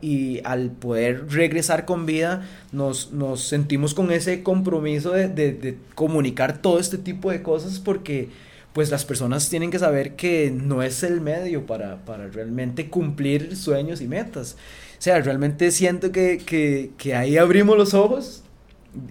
Y 0.00 0.40
al 0.42 0.70
poder 0.70 1.28
regresar 1.28 1.84
con 1.84 2.06
vida, 2.06 2.48
nos, 2.72 3.12
nos 3.12 3.42
sentimos 3.42 3.92
con 3.92 4.10
ese 4.10 4.42
compromiso 4.42 5.10
de, 5.10 5.28
de, 5.28 5.76
comunicar 5.94 6.62
todo 6.62 6.78
este 6.78 6.96
tipo 6.96 7.30
de 7.30 7.42
cosas 7.42 7.78
porque 7.78 8.30
pues 8.72 8.90
las 8.90 9.04
personas 9.04 9.50
tienen 9.50 9.70
que 9.70 9.78
saber 9.78 10.16
que 10.16 10.50
no 10.50 10.82
es 10.82 11.02
el 11.02 11.20
medio 11.20 11.66
para, 11.66 12.02
para 12.06 12.28
realmente 12.28 12.88
cumplir 12.88 13.54
sueños 13.54 14.00
y 14.00 14.08
metas. 14.08 14.56
O 14.98 15.02
sea, 15.02 15.20
realmente 15.20 15.70
siento 15.72 16.10
que, 16.10 16.38
que, 16.38 16.92
que 16.96 17.14
ahí 17.14 17.36
abrimos 17.36 17.76
los 17.76 17.92
ojos 17.92 18.44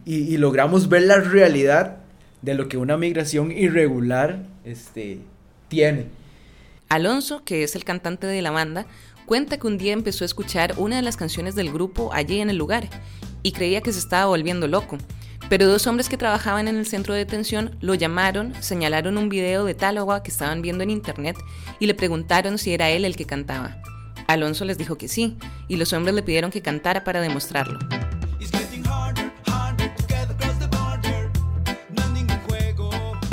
y, 0.03 0.15
y, 0.15 0.38
logramos 0.38 0.89
ver 0.89 1.03
la 1.03 1.20
realidad 1.20 1.98
de 2.41 2.56
lo 2.56 2.67
que 2.70 2.77
una 2.77 2.98
migración 2.98 3.51
irregular 3.51 4.57
este, 4.68 5.20
tiene. 5.68 6.06
Alonso, 6.90 7.44
que 7.44 7.64
es 7.64 7.76
el 7.76 7.84
cantante 7.84 8.28
de 8.28 8.42
la 8.42 8.52
banda, 8.52 8.86
cuenta 9.26 9.58
que 9.58 9.68
un 9.68 9.78
día 9.78 9.94
empezó 9.94 10.24
a 10.24 10.26
escuchar 10.26 10.74
una 10.78 10.98
de 10.98 11.02
las 11.02 11.18
canciones 11.18 11.56
del 11.56 11.72
grupo 11.72 12.12
allí 12.14 12.40
en 12.40 12.50
el 12.50 12.58
lugar 12.58 12.90
y 13.44 13.52
creía 13.52 13.82
que 13.82 13.94
se 13.94 14.00
estaba 14.00 14.26
volviendo 14.26 14.68
loco. 14.68 14.98
Pero 15.50 15.68
dos 15.68 15.88
hombres 15.88 16.10
que 16.10 16.18
trabajaban 16.18 16.68
en 16.68 16.76
el 16.76 16.86
centro 16.86 17.14
de 17.14 17.20
detención 17.20 17.78
lo 17.80 17.94
llamaron, 17.94 18.54
señalaron 18.62 19.18
un 19.18 19.30
video 19.30 19.64
de 19.64 19.76
Táloga 19.76 20.22
que 20.22 20.32
estaban 20.32 20.62
viendo 20.62 20.84
en 20.84 20.90
internet 20.90 21.38
y 21.80 21.86
le 21.86 21.94
preguntaron 21.94 22.58
si 22.58 22.74
era 22.74 22.90
él 22.90 23.06
el 23.06 23.16
que 23.16 23.26
cantaba. 23.26 23.82
Alonso 24.28 24.66
les 24.66 24.78
dijo 24.78 24.98
que 24.98 25.08
sí, 25.08 25.38
y 25.70 25.78
los 25.78 25.94
hombres 25.94 26.14
le 26.14 26.24
pidieron 26.24 26.52
que 26.52 26.62
cantara 26.62 27.06
para 27.06 27.22
demostrarlo. 27.22 27.80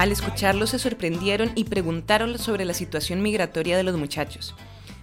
Al 0.05 0.13
escucharlo 0.13 0.67
se 0.67 0.79
sorprendieron 0.79 1.53
y 1.55 1.65
preguntaron 1.65 2.39
sobre 2.39 2.67
la 2.67 2.75
situación 2.75 3.23
migratoria 3.23 3.75
de 3.75 3.85
los 3.85 3.97
muchachos. 3.97 4.55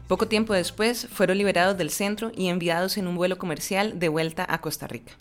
Poco 0.08 0.28
tiempo 0.28 0.54
después 0.54 1.08
fueron 1.08 1.40
liberados 1.40 1.76
del 1.76 1.90
centro 1.90 2.32
y 2.38 2.50
enviados 2.50 3.00
en 3.00 3.08
un 3.08 3.16
vuelo 3.16 3.40
comercial 3.40 3.98
de 3.98 4.10
vuelta 4.10 4.46
a 4.48 4.62
Costa 4.62 4.86
Rica. 4.86 5.14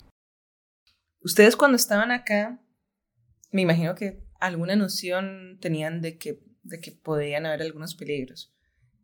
Ustedes 1.23 1.55
cuando 1.55 1.77
estaban 1.77 2.11
acá, 2.11 2.61
me 3.49 3.63
imagino 3.63 3.95
que 3.95 4.21
alguna 4.39 4.75
noción 4.75 5.57
tenían 5.59 5.99
de 5.99 6.19
que, 6.19 6.43
de 6.61 6.79
que 6.79 6.91
podían 6.91 7.47
haber 7.47 7.63
algunos 7.63 7.95
peligros. 7.95 8.53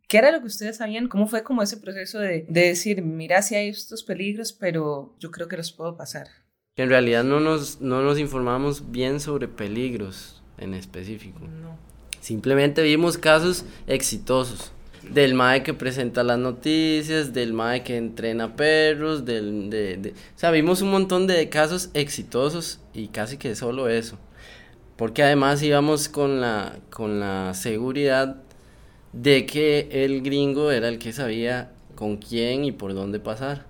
¿Qué 0.06 0.18
era 0.18 0.30
lo 0.30 0.38
que 0.38 0.46
ustedes 0.46 0.76
sabían? 0.76 1.08
¿Cómo 1.08 1.26
fue 1.26 1.42
como 1.42 1.60
ese 1.60 1.78
proceso 1.78 2.20
de, 2.20 2.46
de 2.48 2.68
decir, 2.68 3.02
mira 3.02 3.42
si 3.42 3.56
hay 3.56 3.70
estos 3.70 4.04
peligros, 4.04 4.52
pero 4.52 5.16
yo 5.18 5.32
creo 5.32 5.48
que 5.48 5.56
los 5.56 5.72
puedo 5.72 5.96
pasar? 5.96 6.28
En 6.76 6.88
realidad 6.88 7.24
no 7.24 7.40
nos, 7.40 7.80
no 7.80 8.00
nos 8.00 8.20
informamos 8.20 8.92
bien 8.92 9.18
sobre 9.18 9.48
peligros 9.48 10.37
en 10.58 10.74
específico. 10.74 11.40
No. 11.40 11.76
Simplemente 12.20 12.82
vimos 12.82 13.18
casos 13.18 13.64
exitosos. 13.86 14.72
Del 15.02 15.32
MAE 15.32 15.62
que 15.62 15.72
presenta 15.72 16.22
las 16.22 16.38
noticias, 16.38 17.32
del 17.32 17.54
MAE 17.54 17.82
que 17.82 17.96
entrena 17.96 18.56
perros, 18.56 19.24
del... 19.24 19.70
De, 19.70 19.96
de, 19.96 20.10
o 20.10 20.38
sea, 20.38 20.50
vimos 20.50 20.82
un 20.82 20.90
montón 20.90 21.26
de 21.26 21.48
casos 21.48 21.88
exitosos 21.94 22.80
y 22.92 23.08
casi 23.08 23.38
que 23.38 23.54
solo 23.54 23.88
eso. 23.88 24.18
Porque 24.96 25.22
además 25.22 25.62
íbamos 25.62 26.08
con 26.08 26.40
la, 26.40 26.76
con 26.90 27.20
la 27.20 27.54
seguridad 27.54 28.36
de 29.12 29.46
que 29.46 29.88
el 29.90 30.22
gringo 30.22 30.70
era 30.70 30.88
el 30.88 30.98
que 30.98 31.12
sabía 31.12 31.70
con 31.94 32.16
quién 32.16 32.64
y 32.64 32.72
por 32.72 32.94
dónde 32.94 33.20
pasar. 33.20 33.64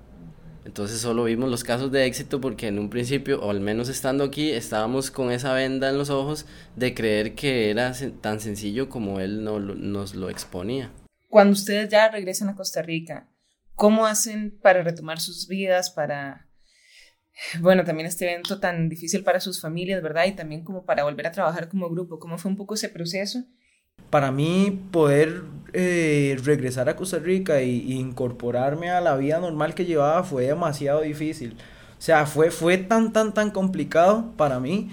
Entonces 0.69 1.01
solo 1.01 1.25
vimos 1.25 1.51
los 1.51 1.65
casos 1.65 1.91
de 1.91 2.05
éxito 2.05 2.43
porque 2.43 2.67
en 2.67 2.79
un 2.79 2.91
principio, 2.91 3.41
o 3.41 3.51
al 3.51 3.59
menos 3.59 3.89
estando 3.89 4.23
aquí, 4.23 4.51
estábamos 4.51 5.11
con 5.11 5.33
esa 5.33 5.55
venda 5.55 5.89
en 5.89 5.97
los 5.97 6.11
ojos 6.11 6.45
de 6.77 6.93
creer 6.93 7.35
que 7.35 7.71
era 7.71 7.95
tan 8.21 8.39
sencillo 8.39 8.91
como 8.91 9.19
él 9.19 9.43
no, 9.43 9.61
nos 9.61 10.15
lo 10.15 10.29
exponía. 10.29 10.93
Cuando 11.31 11.55
ustedes 11.55 11.89
ya 11.89 12.11
regresan 12.11 12.51
a 12.51 12.55
Costa 12.55 12.83
Rica, 12.83 13.31
¿cómo 13.77 14.05
hacen 14.05 14.59
para 14.61 14.83
retomar 14.83 15.21
sus 15.21 15.49
vidas, 15.49 15.89
para, 15.89 16.51
bueno, 17.61 17.83
también 17.85 18.07
este 18.07 18.31
evento 18.31 18.61
tan 18.61 18.91
difícil 18.91 19.25
para 19.25 19.41
sus 19.41 19.63
familias, 19.63 20.03
¿verdad? 20.03 20.27
Y 20.27 20.33
también 20.33 20.65
como 20.65 20.85
para 20.85 21.05
volver 21.05 21.29
a 21.29 21.33
trabajar 21.33 21.71
como 21.71 21.89
grupo, 21.89 22.19
¿cómo 22.19 22.37
fue 22.37 22.51
un 22.51 22.59
poco 22.59 22.75
ese 22.75 22.91
proceso? 22.91 23.43
Para 24.11 24.31
mí 24.33 24.81
poder 24.91 25.43
eh, 25.75 26.39
regresar 26.45 26.89
a 26.89 26.97
Costa 26.97 27.19
Rica 27.19 27.61
y, 27.61 27.93
incorporarme 27.93 28.91
a 28.91 29.01
la 29.01 29.17
vida 29.17 29.39
normal 29.39 29.75
que 29.75 29.85
llevaba 29.85 30.25
fue 30.25 30.47
demasiado 30.47 31.03
difícil. 31.03 31.57
O 31.99 32.03
sea, 32.03 32.27
fue, 32.27 32.51
fue 32.51 32.79
tan, 32.79 33.13
tan, 33.13 33.35
tan 33.35 33.51
complicado 33.51 34.33
para 34.37 34.61
mí 34.61 34.91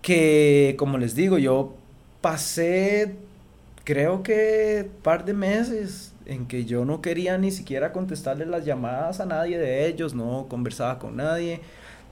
que, 0.00 0.76
como 0.78 0.98
les 0.98 1.14
digo, 1.14 1.38
yo 1.38 1.74
pasé, 2.20 3.16
creo 3.84 4.22
que 4.22 4.88
par 5.02 5.24
de 5.24 5.34
meses 5.34 6.14
en 6.26 6.46
que 6.46 6.64
yo 6.64 6.84
no 6.84 7.02
quería 7.02 7.36
ni 7.38 7.50
siquiera 7.50 7.92
contestarle 7.92 8.46
las 8.46 8.64
llamadas 8.64 9.20
a 9.20 9.26
nadie 9.26 9.58
de 9.58 9.86
ellos, 9.86 10.14
no 10.14 10.46
conversaba 10.48 10.98
con 11.00 11.16
nadie, 11.16 11.60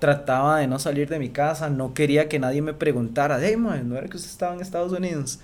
trataba 0.00 0.59
de 0.59 0.66
no 0.66 0.78
salir 0.80 1.09
de 1.09 1.19
mi 1.21 1.28
casa, 1.28 1.71
no 1.71 1.95
quería 1.95 2.28
que 2.28 2.40
nadie 2.40 2.62
me 2.62 2.75
preguntara, 2.75 3.38
hey, 3.40 3.57
man, 3.57 3.88
no 3.88 3.97
era 3.97 4.09
que 4.09 4.16
usted 4.16 4.30
estaba 4.30 4.54
en 4.54 4.61
Estados 4.62 4.92
Unidos 4.92 5.38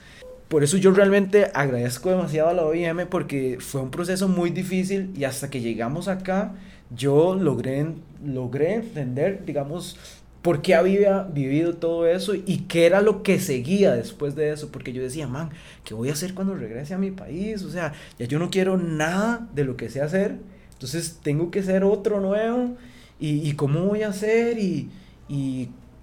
por 0.49 0.63
eso 0.63 0.77
yo 0.77 0.93
realmente 0.93 1.51
agradezco 1.55 2.11
demasiado 2.11 2.49
a 2.49 2.55
la 2.55 2.65
OIM 2.65 3.07
porque 3.09 3.59
fue 3.61 3.81
un 3.81 3.91
proceso 3.91 4.29
muy 4.29 4.51
difícil 4.51 5.13
y 5.17 5.25
hasta 5.25 5.51
que 5.51 5.61
llegamos 5.61 6.09
acá 6.09 6.55
yo 6.95 7.35
logré, 7.35 7.87
logré 8.25 8.75
entender, 8.75 9.45
digamos, 9.45 9.99
por 10.43 10.63
qué 10.63 10.77
había 10.77 11.25
vivido 11.25 11.75
todo 11.75 12.07
eso 12.07 12.35
y 12.35 12.67
qué 12.69 12.87
era 12.87 13.01
lo 13.01 13.25
que 13.25 13.41
seguía 13.41 13.93
después 13.93 14.37
de 14.37 14.53
eso, 14.53 14.71
porque 14.71 14.93
yo 14.93 15.03
decía, 15.03 15.27
man, 15.27 15.51
¿qué 15.83 15.95
voy 15.95 16.11
a 16.11 16.13
hacer 16.13 16.35
cuando 16.35 16.55
regrese 16.55 16.95
a 16.95 16.99
mi 16.99 17.11
país? 17.11 17.65
O 17.65 17.71
sea, 17.71 17.93
ya 18.19 18.27
yo 18.27 18.39
no 18.39 18.51
quiero 18.51 18.77
nada 18.77 19.49
de 19.53 19.65
lo 19.65 19.77
que 19.77 19.91
sé 19.91 20.01
hacer, 20.01 20.37
entonces 20.75 21.19
tengo 21.23 21.51
que 21.51 21.65
ser 21.65 21.83
otro 21.83 22.21
nuevo 22.21 22.77
y, 23.19 23.53
cómo 23.55 23.81
voy 23.81 24.03
a 24.03 24.09
hacer 24.09 24.59
y 24.59 24.91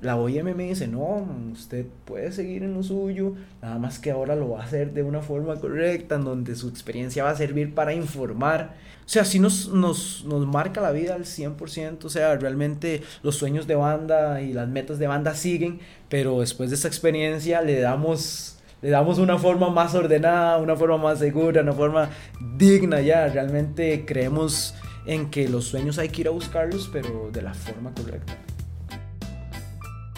la 0.04 0.18
OIM 0.18 0.54
me 0.54 0.66
dice, 0.66 0.88
no, 0.88 1.26
usted 1.54 1.86
puede 2.04 2.32
seguir 2.34 2.64
en 2.64 2.74
lo 2.74 2.84
suyo, 2.84 3.36
nada 3.62 3.80
más 3.80 4.00
que 4.00 4.12
ahora 4.12 4.36
lo 4.36 4.50
va 4.50 4.62
a 4.62 4.66
hacer 4.66 4.94
de 4.94 5.02
una 5.02 5.22
forma 5.22 5.56
correcta, 5.56 6.16
en 6.16 6.26
donde 6.26 6.56
su 6.56 6.68
experiencia 6.68 7.24
va 7.24 7.30
a 7.30 7.36
servir 7.36 7.74
para 7.74 7.94
informar. 7.94 8.76
O 9.06 9.10
sea, 9.10 9.24
sí 9.24 9.40
nos, 9.40 9.70
nos, 9.70 10.26
nos 10.26 10.46
marca 10.46 10.82
la 10.82 10.92
vida 10.92 11.16
al 11.16 11.24
100%, 11.24 12.04
o 12.04 12.10
sea, 12.10 12.36
realmente 12.36 13.02
los 13.22 13.38
sueños 13.38 13.66
de 13.66 13.76
banda 13.76 14.42
y 14.42 14.52
las 14.52 14.68
metas 14.68 15.00
de 15.00 15.08
banda 15.08 15.36
siguen, 15.36 15.80
pero 16.10 16.42
después 16.42 16.70
de 16.70 16.76
esa 16.76 16.90
experiencia 16.90 17.62
le 17.62 17.80
damos, 17.80 18.58
le 18.82 18.90
damos 18.90 19.20
una 19.20 19.38
forma 19.38 19.70
más 19.70 19.96
ordenada, 19.96 20.58
una 20.58 20.76
forma 20.76 20.98
más 20.98 21.20
segura, 21.20 21.62
una 21.62 21.74
forma 21.74 22.10
digna 22.58 23.00
ya. 23.00 23.28
Realmente 23.28 24.04
creemos 24.06 24.76
en 25.06 25.30
que 25.30 25.48
los 25.48 25.64
sueños 25.66 25.98
hay 25.98 26.10
que 26.10 26.22
ir 26.22 26.28
a 26.28 26.32
buscarlos, 26.32 26.90
pero 26.92 27.30
de 27.32 27.42
la 27.42 27.54
forma 27.54 27.94
correcta 27.94 28.38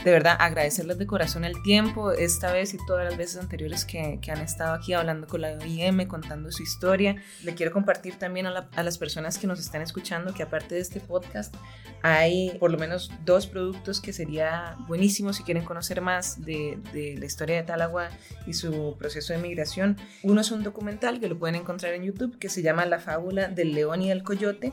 de 0.05 0.12
verdad 0.12 0.38
agradecerles 0.39 1.00
de 1.00 1.07
corazón 1.07 1.45
el 1.45 1.63
tiempo, 1.63 2.12
esta 2.12 2.53
vez 2.53 2.75
y 2.75 2.77
todas 2.85 3.05
las 3.05 3.17
veces 3.17 3.41
anteriores 3.41 3.85
que, 3.85 4.19
que 4.21 4.31
han 4.31 4.39
estado 4.39 4.75
aquí 4.75 4.93
hablando 4.93 5.25
con 5.25 5.41
la 5.41 5.53
OIM, 5.53 6.05
contando 6.05 6.51
su 6.51 6.62
historia. 6.62 7.15
Le 7.43 7.55
quiero 7.55 7.71
compartir 7.71 8.19
también 8.19 8.45
a, 8.45 8.69
a, 8.75 8.83
las 8.83 9.00
personas 9.00 9.39
que 9.39 9.47
nos 9.47 9.59
están 9.59 9.81
escuchando 9.81 10.31
que 10.31 10.43
aparte 10.43 10.75
de 10.75 10.81
este 10.81 11.00
podcast 11.00 11.55
hay 12.03 12.55
por 12.59 12.69
lo 12.69 12.77
menos 12.77 13.12
dos 13.25 13.47
productos 13.47 14.00
que 14.00 14.13
sería 14.13 14.77
buenísimo 14.88 15.33
si 15.33 15.41
quieren 15.41 15.65
conocer 15.65 16.01
más 16.01 16.45
de, 16.45 16.77
de 16.93 17.15
la 17.17 17.25
historia 17.25 17.55
de 17.55 17.63
Talagua 17.63 18.09
y 18.45 18.53
su 18.53 18.95
proceso 19.00 19.33
de 19.33 19.39
migración. 19.39 19.97
Uno 20.21 20.41
es 20.41 20.51
un 20.51 20.62
documental 20.62 21.19
que 21.19 21.27
lo 21.29 21.39
pueden 21.39 21.55
encontrar 21.55 21.95
en 21.95 22.03
YouTube 22.03 22.38
que 22.38 22.50
se 22.50 22.62
llama 22.62 22.85
La 22.85 23.00
fábula 23.00 23.47
del 23.47 23.74
león 23.74 24.03
y 24.03 24.09
del 24.09 24.21
coyote. 24.21 24.71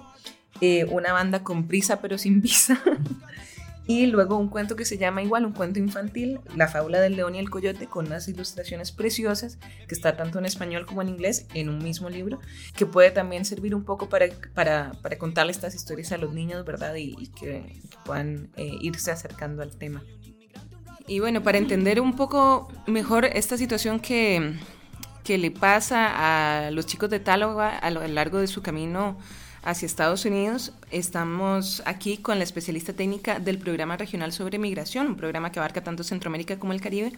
Eh, 0.61 0.85
una 0.85 1.15
banda 1.15 1.43
con 1.43 1.67
prisa 1.69 2.03
pero 2.03 2.19
sin 2.19 2.43
visa. 2.43 2.79
Y 3.87 4.07
luego 4.07 4.37
un 4.37 4.49
cuento 4.49 4.77
que 4.77 4.85
se 4.85 4.97
llama 4.97 5.23
igual, 5.23 5.45
un 5.45 5.53
cuento 5.53 5.79
infantil, 5.81 6.41
La 6.55 6.69
fábula 6.69 7.01
del 7.01 7.17
león 7.17 7.35
y 7.35 7.39
el 7.39 7.51
coyote, 7.51 7.87
con 7.87 8.07
unas 8.07 8.29
ilustraciones 8.29 8.93
preciosas, 8.93 9.59
que 9.89 9.95
está 9.95 10.17
tanto 10.17 10.39
en 10.39 10.45
español 10.45 10.87
como 10.87 11.03
en 11.03 11.09
inglés, 11.09 11.47
en 11.55 11.69
un 11.69 11.79
mismo 11.79 12.09
libro, 12.09 12.39
que 12.77 12.87
puede 12.87 13.11
también 13.11 13.45
servir 13.45 13.75
un 13.75 13.85
poco 13.85 14.09
para, 14.09 14.27
para, 14.55 14.93
para 15.03 15.19
contarle 15.19 15.53
estas 15.53 15.75
historias 15.75 16.13
a 16.13 16.19
los 16.19 16.33
niños, 16.33 16.65
¿verdad? 16.65 16.95
Y, 16.95 17.17
y 17.19 17.27
que 17.29 17.81
puedan 18.05 18.51
eh, 18.57 18.71
irse 18.81 19.11
acercando 19.11 19.63
al 19.63 19.77
tema. 19.77 20.03
Y 21.09 21.19
bueno, 21.19 21.43
para 21.43 21.59
entender 21.59 22.01
un 22.01 22.15
poco 22.15 22.73
mejor 22.87 23.25
esta 23.25 23.57
situación 23.57 23.99
que, 23.99 24.55
que 25.25 25.39
le 25.39 25.51
pasa 25.51 26.67
a 26.67 26.71
los 26.71 26.87
chicos 26.87 27.11
de 27.11 27.19
Táloga 27.19 27.77
a 27.77 27.91
lo 27.91 28.07
largo 28.07 28.39
de 28.39 28.47
su 28.47 28.63
camino 28.63 29.19
hacia 29.63 29.87
Estados 29.87 30.25
Unidos. 30.25 30.73
Estamos 30.91 31.83
aquí 31.87 32.19
con 32.19 32.39
la 32.39 32.45
especialista 32.45 32.93
técnica 32.93 33.39
del 33.39 33.59
Programa 33.59 33.97
Regional 33.97 34.33
sobre 34.33 34.59
Migración, 34.59 35.07
un 35.07 35.17
programa 35.17 35.53
que 35.53 35.59
abarca 35.59 35.83
tanto 35.83 36.05
Centroamérica 36.05 36.59
como 36.59 36.73
el 36.73 36.81
Caribe, 36.81 37.13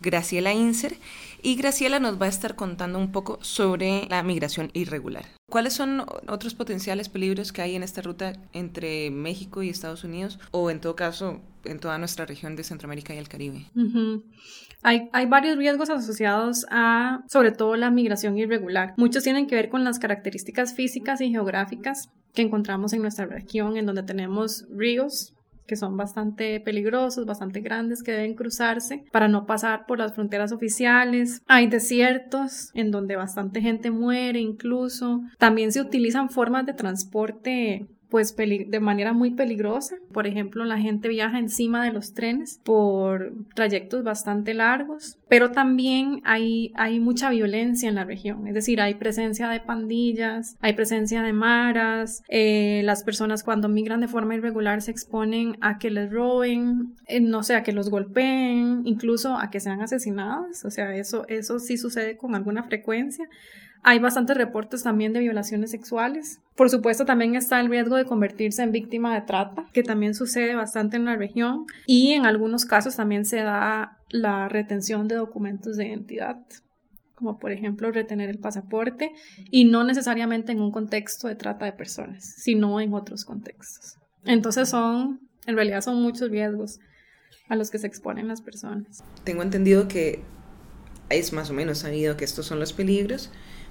Graciela 0.00 0.52
Inser. 0.52 0.96
Y 1.42 1.56
Graciela 1.56 2.00
nos 2.00 2.20
va 2.20 2.26
a 2.26 2.28
estar 2.28 2.54
contando 2.54 2.98
un 2.98 3.12
poco 3.12 3.38
sobre 3.42 4.06
la 4.08 4.22
migración 4.22 4.70
irregular. 4.74 5.24
¿Cuáles 5.48 5.72
son 5.72 6.04
otros 6.28 6.54
potenciales 6.54 7.08
peligros 7.08 7.52
que 7.52 7.62
hay 7.62 7.74
en 7.74 7.82
esta 7.82 8.02
ruta 8.02 8.34
entre 8.52 9.10
México 9.10 9.62
y 9.62 9.68
Estados 9.68 10.04
Unidos 10.04 10.38
o 10.52 10.70
en 10.70 10.80
todo 10.80 10.94
caso 10.94 11.40
en 11.64 11.80
toda 11.80 11.98
nuestra 11.98 12.24
región 12.24 12.56
de 12.56 12.64
Centroamérica 12.64 13.14
y 13.14 13.18
el 13.18 13.28
Caribe? 13.28 13.66
Hay, 14.82 15.08
hay, 15.12 15.26
varios 15.26 15.56
riesgos 15.56 15.90
asociados 15.90 16.66
a, 16.70 17.24
sobre 17.28 17.52
todo, 17.52 17.76
la 17.76 17.90
migración 17.90 18.38
irregular. 18.38 18.94
Muchos 18.96 19.24
tienen 19.24 19.46
que 19.46 19.56
ver 19.56 19.68
con 19.68 19.84
las 19.84 19.98
características 19.98 20.74
físicas 20.74 21.20
y 21.20 21.30
geográficas 21.30 22.10
que 22.32 22.42
encontramos 22.42 22.92
en 22.92 23.02
nuestra 23.02 23.26
región, 23.26 23.76
en 23.76 23.86
donde 23.86 24.02
tenemos 24.04 24.66
ríos 24.70 25.34
que 25.70 25.76
son 25.76 25.96
bastante 25.96 26.58
peligrosos, 26.58 27.26
bastante 27.26 27.60
grandes, 27.60 28.02
que 28.02 28.10
deben 28.10 28.34
cruzarse 28.34 29.04
para 29.12 29.28
no 29.28 29.46
pasar 29.46 29.86
por 29.86 30.00
las 30.00 30.14
fronteras 30.16 30.50
oficiales. 30.50 31.42
Hay 31.46 31.68
desiertos 31.68 32.72
en 32.74 32.90
donde 32.90 33.14
bastante 33.14 33.60
gente 33.60 33.92
muere 33.92 34.40
incluso. 34.40 35.20
También 35.38 35.70
se 35.70 35.80
utilizan 35.80 36.28
formas 36.28 36.66
de 36.66 36.72
transporte 36.72 37.86
pues 38.10 38.34
de 38.36 38.80
manera 38.80 39.12
muy 39.12 39.30
peligrosa. 39.30 39.96
Por 40.12 40.26
ejemplo, 40.26 40.64
la 40.64 40.78
gente 40.78 41.08
viaja 41.08 41.38
encima 41.38 41.84
de 41.84 41.92
los 41.92 42.12
trenes 42.12 42.60
por 42.64 43.32
trayectos 43.54 44.02
bastante 44.02 44.52
largos, 44.52 45.18
pero 45.28 45.52
también 45.52 46.20
hay, 46.24 46.72
hay 46.74 46.98
mucha 46.98 47.30
violencia 47.30 47.88
en 47.88 47.94
la 47.94 48.04
región, 48.04 48.46
es 48.46 48.54
decir, 48.54 48.80
hay 48.80 48.94
presencia 48.94 49.48
de 49.48 49.60
pandillas, 49.60 50.56
hay 50.60 50.72
presencia 50.72 51.22
de 51.22 51.32
maras, 51.32 52.22
eh, 52.28 52.82
las 52.84 53.04
personas 53.04 53.42
cuando 53.42 53.68
migran 53.68 54.00
de 54.00 54.08
forma 54.08 54.34
irregular 54.34 54.82
se 54.82 54.90
exponen 54.90 55.56
a 55.60 55.78
que 55.78 55.90
les 55.90 56.10
roben, 56.10 56.94
eh, 57.06 57.20
no 57.20 57.42
sé, 57.42 57.54
a 57.54 57.62
que 57.62 57.72
los 57.72 57.90
golpeen, 57.90 58.82
incluso 58.84 59.36
a 59.36 59.50
que 59.50 59.60
sean 59.60 59.80
asesinados, 59.80 60.64
o 60.64 60.70
sea, 60.70 60.94
eso, 60.96 61.26
eso 61.28 61.58
sí 61.58 61.76
sucede 61.76 62.16
con 62.16 62.34
alguna 62.34 62.64
frecuencia. 62.64 63.28
Hay 63.82 63.98
bastantes 63.98 64.36
reportes 64.36 64.82
también 64.82 65.12
de 65.12 65.20
violaciones 65.20 65.70
sexuales. 65.70 66.40
Por 66.54 66.68
supuesto, 66.68 67.04
también 67.04 67.34
está 67.34 67.60
el 67.60 67.70
riesgo 67.70 67.96
de 67.96 68.04
convertirse 68.04 68.62
en 68.62 68.72
víctima 68.72 69.14
de 69.14 69.22
trata, 69.22 69.66
que 69.72 69.82
también 69.82 70.14
sucede 70.14 70.54
bastante 70.54 70.96
en 70.96 71.06
la 71.06 71.16
región. 71.16 71.64
Y 71.86 72.12
en 72.12 72.26
algunos 72.26 72.64
casos 72.64 72.96
también 72.96 73.24
se 73.24 73.38
da 73.38 73.98
la 74.10 74.48
retención 74.48 75.08
de 75.08 75.14
documentos 75.14 75.76
de 75.76 75.88
identidad, 75.88 76.36
como 77.14 77.38
por 77.38 77.52
ejemplo 77.52 77.90
retener 77.90 78.28
el 78.28 78.38
pasaporte, 78.38 79.12
y 79.50 79.64
no 79.64 79.84
necesariamente 79.84 80.52
en 80.52 80.60
un 80.60 80.72
contexto 80.72 81.28
de 81.28 81.36
trata 81.36 81.64
de 81.64 81.72
personas, 81.72 82.24
sino 82.36 82.80
en 82.80 82.92
otros 82.92 83.24
contextos. 83.24 83.96
Entonces 84.24 84.68
son, 84.68 85.20
en 85.46 85.54
realidad 85.54 85.80
son 85.80 86.02
muchos 86.02 86.30
riesgos 86.30 86.80
a 87.48 87.56
los 87.56 87.70
que 87.70 87.78
se 87.78 87.86
exponen 87.86 88.28
las 88.28 88.42
personas. 88.42 89.02
Tengo 89.24 89.42
entendido 89.42 89.88
que 89.88 90.22
es 91.08 91.32
más 91.32 91.50
o 91.50 91.54
menos 91.54 91.78
sabido 91.78 92.16
que 92.16 92.24
estos 92.24 92.46
son 92.46 92.60
los 92.60 92.72
peligros, 92.72 93.30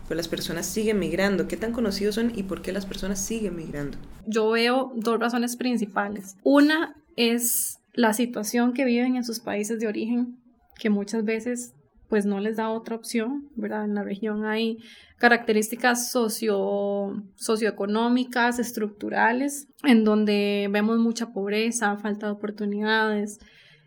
pero 0.09 0.17
las 0.17 0.27
personas 0.27 0.65
siguen 0.65 0.97
migrando. 0.97 1.47
¿Qué 1.47 1.55
tan 1.55 1.71
conocidos 1.71 2.15
son 2.15 2.33
y 2.35 2.41
por 2.41 2.63
qué 2.63 2.73
las 2.73 2.87
personas 2.87 3.23
siguen 3.23 3.55
migrando? 3.55 3.99
Yo 4.25 4.49
veo 4.49 4.91
dos 4.95 5.19
razones 5.19 5.55
principales. 5.55 6.35
Una 6.43 6.95
es 7.15 7.77
la 7.93 8.13
situación 8.13 8.73
que 8.73 8.85
viven 8.85 9.17
en 9.17 9.23
sus 9.23 9.39
países 9.39 9.79
de 9.79 9.87
origen, 9.87 10.39
que 10.79 10.89
muchas 10.89 11.23
veces 11.23 11.75
pues 12.07 12.25
no 12.25 12.39
les 12.39 12.57
da 12.57 12.69
otra 12.69 12.95
opción, 12.95 13.49
¿verdad? 13.55 13.85
En 13.85 13.93
la 13.93 14.01
región 14.01 14.45
hay 14.45 14.79
características 15.19 16.09
socio, 16.09 17.23
socioeconómicas, 17.35 18.57
estructurales, 18.57 19.67
en 19.83 20.03
donde 20.05 20.67
vemos 20.71 20.97
mucha 20.97 21.31
pobreza, 21.33 21.97
falta 21.97 22.25
de 22.25 22.31
oportunidades, 22.31 23.37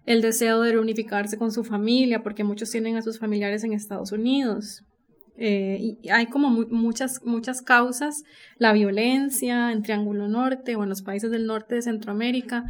el 0.07 0.23
deseo 0.23 0.61
de 0.61 0.71
reunificarse 0.71 1.37
con 1.37 1.51
su 1.51 1.65
familia, 1.65 2.23
porque 2.23 2.45
muchos 2.45 2.71
tienen 2.71 2.97
a 2.97 3.03
sus 3.03 3.19
familiares 3.19 3.65
en 3.65 3.73
Estados 3.73 4.13
Unidos, 4.13 4.85
eh, 5.37 5.97
y 6.03 6.09
hay 6.11 6.27
como 6.27 6.51
muchas, 6.51 7.25
muchas 7.25 7.63
causas, 7.63 8.25
la 8.59 8.73
violencia 8.73 9.73
en 9.73 9.83
Triángulo 9.83 10.29
Norte 10.29 10.77
o 10.77 10.83
en 10.83 10.89
los 10.89 11.03
países 11.03 11.31
del 11.31 11.47
norte 11.47 11.75
de 11.75 11.83
Centroamérica, 11.83 12.65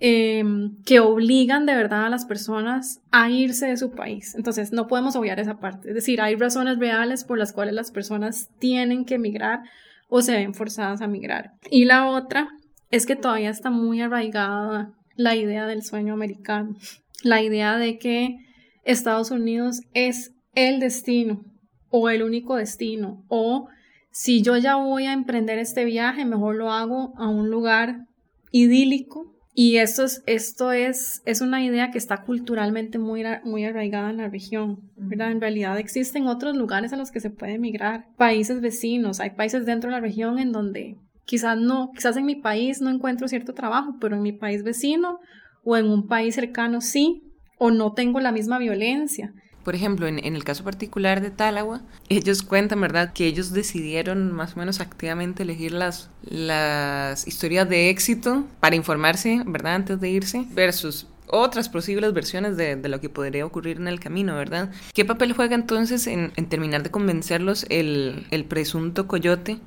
em, 0.00 0.82
que 0.84 0.98
obligan 0.98 1.64
de 1.64 1.76
verdad 1.76 2.06
a 2.06 2.08
las 2.08 2.24
personas 2.24 3.00
a 3.12 3.30
irse 3.30 3.66
de 3.66 3.76
su 3.76 3.92
país. 3.92 4.34
Entonces, 4.34 4.72
no 4.72 4.88
podemos 4.88 5.14
obviar 5.14 5.38
esa 5.38 5.60
parte. 5.60 5.90
Es 5.90 5.94
decir, 5.94 6.20
hay 6.20 6.34
razones 6.34 6.78
reales 6.78 7.24
por 7.24 7.38
las 7.38 7.52
cuales 7.52 7.74
las 7.74 7.92
personas 7.92 8.48
tienen 8.58 9.04
que 9.04 9.14
emigrar 9.14 9.60
o 10.08 10.20
se 10.22 10.32
ven 10.32 10.54
forzadas 10.54 11.00
a 11.02 11.06
migrar. 11.06 11.52
Y 11.70 11.84
la 11.84 12.06
otra 12.06 12.48
es 12.90 13.06
que 13.06 13.16
todavía 13.16 13.50
está 13.50 13.70
muy 13.70 14.00
arraigada 14.00 14.92
la 15.16 15.36
idea 15.36 15.66
del 15.66 15.84
sueño 15.84 16.14
americano, 16.14 16.74
la 17.22 17.42
idea 17.42 17.78
de 17.78 17.98
que 17.98 18.38
Estados 18.84 19.30
Unidos 19.30 19.82
es 19.94 20.32
el 20.54 20.80
destino 20.80 21.51
o 21.92 22.08
el 22.08 22.24
único 22.24 22.56
destino, 22.56 23.22
o 23.28 23.68
si 24.10 24.42
yo 24.42 24.56
ya 24.56 24.76
voy 24.76 25.06
a 25.06 25.12
emprender 25.12 25.58
este 25.58 25.84
viaje, 25.84 26.24
mejor 26.24 26.56
lo 26.56 26.72
hago 26.72 27.14
a 27.16 27.28
un 27.28 27.50
lugar 27.50 28.06
idílico. 28.50 29.28
Y 29.54 29.76
esto 29.76 30.04
es, 30.04 30.22
esto 30.26 30.72
es, 30.72 31.20
es 31.26 31.42
una 31.42 31.62
idea 31.62 31.90
que 31.90 31.98
está 31.98 32.24
culturalmente 32.24 32.98
muy, 32.98 33.22
muy 33.44 33.64
arraigada 33.66 34.08
en 34.08 34.16
la 34.16 34.28
región, 34.28 34.78
¿verdad? 34.96 35.30
En 35.30 35.42
realidad 35.42 35.78
existen 35.78 36.26
otros 36.26 36.56
lugares 36.56 36.94
a 36.94 36.96
los 36.96 37.10
que 37.10 37.20
se 37.20 37.28
puede 37.28 37.54
emigrar, 37.54 38.06
países 38.16 38.62
vecinos, 38.62 39.20
hay 39.20 39.30
países 39.30 39.66
dentro 39.66 39.90
de 39.90 39.96
la 39.96 40.00
región 40.00 40.38
en 40.38 40.52
donde 40.52 40.96
quizás 41.26 41.58
no, 41.58 41.90
quizás 41.94 42.16
en 42.16 42.24
mi 42.24 42.36
país 42.36 42.80
no 42.80 42.88
encuentro 42.88 43.28
cierto 43.28 43.52
trabajo, 43.52 43.96
pero 44.00 44.16
en 44.16 44.22
mi 44.22 44.32
país 44.32 44.62
vecino 44.62 45.18
o 45.64 45.76
en 45.76 45.86
un 45.86 46.08
país 46.08 46.34
cercano 46.34 46.80
sí, 46.80 47.22
o 47.58 47.70
no 47.70 47.92
tengo 47.92 48.20
la 48.20 48.32
misma 48.32 48.58
violencia. 48.58 49.34
Por 49.64 49.74
ejemplo, 49.74 50.08
en, 50.08 50.18
el 50.24 50.44
caso 50.44 50.64
particular 50.64 51.20
de 51.20 51.30
Talagua, 51.30 51.82
ellos 52.08 52.42
cuentan, 52.42 52.80
¿verdad?, 52.80 53.12
que 53.12 53.26
ellos 53.26 53.52
decidieron 53.52 54.32
más 54.32 54.56
o 54.56 54.58
menos 54.58 54.80
activamente 54.80 55.44
elegir 55.44 55.72
las, 55.72 56.10
las 56.22 57.26
historias 57.28 57.68
de 57.68 57.90
éxito 57.90 58.44
para 58.60 58.74
informarse, 58.74 59.42
¿verdad?, 59.46 59.76
antes 59.76 60.00
de 60.00 60.10
irse, 60.10 60.46
versus 60.50 61.06
otras 61.32 61.68
posibles 61.68 62.12
versiones 62.12 62.56
de, 62.56 62.76
lo 62.88 63.00
que 63.00 63.08
podría 63.08 63.46
ocurrir 63.46 63.78
en 63.78 63.88
el 63.88 63.98
camino, 63.98 64.36
¿verdad? 64.36 64.70
¿Qué 64.92 65.04
papel 65.04 65.32
juega 65.32 65.54
entonces 65.54 66.06
en, 66.06 66.30
terminar 66.48 66.82
de 66.82 66.90
convencerlos 66.90 67.66
el, 67.70 68.26
presunto 68.48 69.06
coyote 69.06 69.58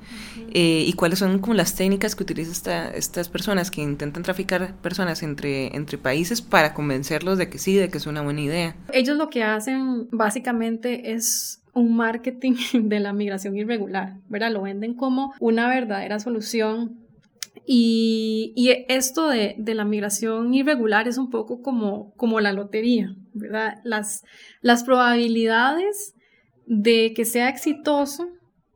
eh, 0.52 0.84
y 0.86 0.92
cuáles 0.92 1.18
son 1.18 1.40
como 1.40 1.54
las 1.54 1.74
técnicas 1.74 2.14
que 2.14 2.22
utilizan 2.22 2.94
estas 2.94 3.28
personas 3.28 3.70
que 3.70 3.82
intentan 3.82 4.22
traficar 4.22 4.74
personas 4.76 5.22
entre, 5.22 5.74
entre 5.74 5.98
países 5.98 6.40
para 6.40 6.72
convencerlos 6.72 7.36
de 7.36 7.50
que 7.50 7.58
sí, 7.58 7.74
de 7.74 7.88
que 7.88 7.98
es 7.98 8.06
una 8.06 8.22
buena 8.22 8.42
idea? 8.42 8.76
Ellos 8.92 9.16
lo 9.16 9.28
que 9.28 9.42
hacen 9.42 10.08
básicamente 10.12 11.12
es 11.12 11.62
un 11.76 11.96
marketing 11.96 12.54
de 12.88 13.00
la 13.00 13.12
migración 13.12 13.56
irregular, 13.56 14.14
¿verdad? 14.28 14.52
Lo 14.52 14.62
venden 14.62 14.94
como 14.94 15.34
una 15.40 15.68
verdadera 15.68 16.18
solución 16.18 17.05
y, 17.66 18.54
esto 18.88 19.28
de, 19.28 19.56
la 19.58 19.84
migración 19.84 20.54
irregular 20.54 21.08
es 21.08 21.18
un 21.18 21.30
poco 21.30 21.62
como, 21.62 22.40
la 22.40 22.52
lotería, 22.52 23.16
¿verdad? 23.32 23.80
Las, 23.84 24.22
las 24.60 24.84
probabilidades 24.84 26.14
de 26.66 27.12
que 27.14 27.24
sea 27.24 27.48
exitoso 27.48 28.28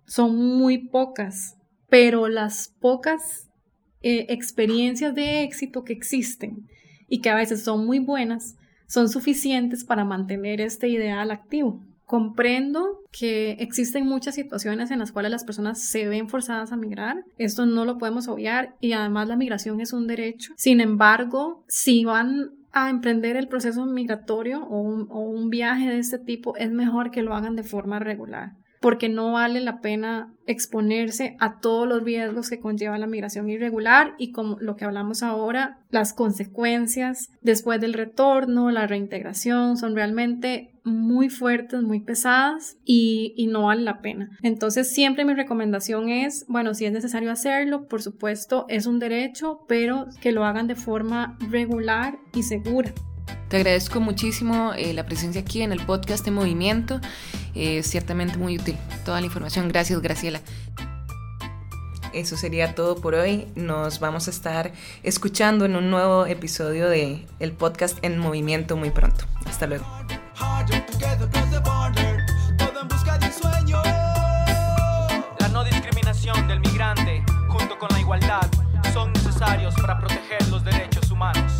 son 0.06 0.36
muy 0.36 0.88
pocas, 0.88 1.56
pero 1.88 2.28
las 2.28 2.74
pocas 2.80 3.48
eh, 4.02 4.26
experiencias 4.30 5.14
de 5.14 5.42
éxito 5.42 5.84
que 5.84 5.92
existen 5.92 6.66
y 7.08 7.20
que 7.20 7.30
a 7.30 7.34
veces 7.34 7.62
son 7.62 7.86
muy 7.86 7.98
buenas 7.98 8.56
son 8.88 9.08
suficientes 9.08 9.84
para 9.84 10.04
mantener 10.04 10.60
este 10.60 10.88
ideal 10.88 11.30
activo. 11.30 11.80
Comprendo 12.10 12.98
que 13.12 13.52
existen 13.60 14.04
muchas 14.04 14.34
situaciones 14.34 14.90
en 14.90 14.98
las 14.98 15.12
cuales 15.12 15.30
las 15.30 15.44
personas 15.44 15.80
se 15.80 16.08
ven 16.08 16.28
forzadas 16.28 16.72
a 16.72 16.76
migrar. 16.76 17.22
Esto 17.38 17.66
no 17.66 17.84
lo 17.84 17.98
podemos 17.98 18.26
obviar 18.26 18.74
y 18.80 18.94
además 18.94 19.28
la 19.28 19.36
migración 19.36 19.80
es 19.80 19.92
un 19.92 20.08
derecho. 20.08 20.52
Sin 20.56 20.80
embargo, 20.80 21.62
si 21.68 22.04
van 22.04 22.50
a 22.72 22.90
emprender 22.90 23.36
el 23.36 23.46
proceso 23.46 23.86
migratorio 23.86 24.64
o 24.64 24.80
un, 24.80 25.50
viaje 25.50 25.88
de 25.88 26.00
este 26.00 26.18
tipo, 26.18 26.56
es 26.56 26.72
mejor 26.72 27.12
que 27.12 27.22
lo 27.22 27.32
hagan 27.32 27.54
de 27.54 27.62
forma 27.62 28.00
regular 28.00 28.54
porque 28.80 29.10
no 29.10 29.32
vale 29.32 29.60
la 29.60 29.80
pena 29.80 30.32
exponerse 30.46 31.36
a 31.38 31.60
todos 31.60 31.86
los 31.86 32.02
riesgos 32.02 32.48
que 32.48 32.60
conlleva 32.60 32.96
la 32.96 33.06
migración 33.06 33.50
irregular 33.50 34.14
y 34.16 34.32
como 34.32 34.56
lo 34.58 34.74
que 34.74 34.86
hablamos 34.86 35.22
ahora, 35.22 35.80
las 35.90 36.14
consecuencias 36.14 37.28
después 37.42 37.78
del 37.80 37.92
retorno, 37.92 38.70
la 38.70 38.86
reintegración 38.86 39.76
son 39.76 39.94
realmente 39.94 40.69
muy 40.84 41.28
fuertes, 41.28 41.82
muy 41.82 42.00
pesadas 42.00 42.76
y, 42.84 43.34
y, 43.36 43.46
no 43.46 43.64
vale 43.64 43.82
la 43.82 44.00
pena. 44.00 44.30
Entonces 44.42 44.92
siempre 44.92 45.24
mi 45.24 45.34
recomendación 45.34 46.08
es, 46.08 46.44
bueno, 46.48 46.74
si 46.74 46.86
es 46.86 46.92
necesario 46.92 47.30
hacerlo, 47.30 47.88
por 47.88 48.02
supuesto 48.02 48.66
es 48.68 48.86
un 48.86 48.98
derecho, 48.98 49.64
pero 49.68 50.06
que 50.20 50.32
lo 50.32 50.44
hagan 50.44 50.66
de 50.66 50.76
forma 50.76 51.36
regular 51.50 52.18
y 52.34 52.42
segura. 52.42 52.92
Te 53.48 53.56
agradezco 53.56 54.00
muchísimo 54.00 54.72
eh, 54.76 54.94
la 54.94 55.04
presencia 55.06 55.40
aquí 55.40 55.62
en 55.62 55.72
el 55.72 55.84
podcast 55.84 56.24
de 56.24 56.30
Movimiento. 56.30 57.00
Es 57.54 57.88
ciertamente 57.88 58.38
muy 58.38 58.56
útil 58.56 58.76
toda 59.04 59.20
la 59.20 59.26
información. 59.26 59.68
Gracias, 59.68 60.00
Graciela. 60.00 60.40
Eso 62.12 62.36
sería 62.36 62.74
todo 62.74 63.00
por 63.00 63.14
hoy. 63.14 63.46
Nos 63.54 64.00
vamos 64.00 64.28
a 64.28 64.30
estar 64.30 64.72
escuchando 65.02 65.64
en 65.64 65.76
un 65.76 65.90
nuevo 65.90 66.26
episodio 66.26 66.88
de 66.88 67.26
el 67.38 67.52
podcast 67.52 67.98
en 68.02 68.18
movimiento 68.18 68.76
muy 68.76 68.90
pronto. 68.90 69.24
Hasta 69.46 69.66
luego. 69.66 69.99
Con 77.80 77.88
la 77.92 78.00
igualdad 78.00 78.46
son 78.92 79.10
necesarios 79.14 79.74
para 79.74 79.98
proteger 79.98 80.46
los 80.48 80.62
derechos 80.62 81.10
humanos. 81.10 81.50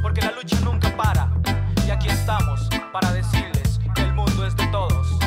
Porque 0.00 0.20
la 0.20 0.30
lucha 0.30 0.58
nunca 0.60 0.96
para 0.96 1.28
y 1.86 1.90
aquí 1.90 2.08
estamos 2.08 2.68
para 2.92 3.12
decirles 3.12 3.80
que 3.92 4.02
el 4.02 4.14
mundo 4.14 4.46
es 4.46 4.56
de 4.56 4.66
todos. 4.68 5.18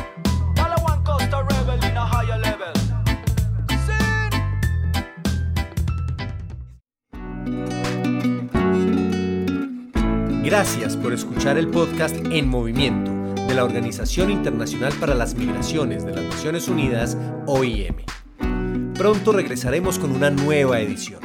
Gracias 10.43 10.95
por 10.95 11.11
escuchar 11.11 11.57
el 11.57 11.67
podcast 11.67 12.15
En 12.29 12.47
Movimiento 12.47 13.11
de 13.47 13.55
la 13.55 13.65
Organización 13.65 14.29
Internacional 14.29 14.93
para 14.93 15.13
las 15.15 15.33
Migraciones 15.33 16.05
de 16.05 16.13
las 16.13 16.23
Naciones 16.23 16.69
Unidas, 16.69 17.17
OIM. 17.47 18.14
Pronto 18.97 19.31
regresaremos 19.33 19.99
con 19.99 20.11
una 20.11 20.29
nueva 20.29 20.79
edición. 20.79 21.19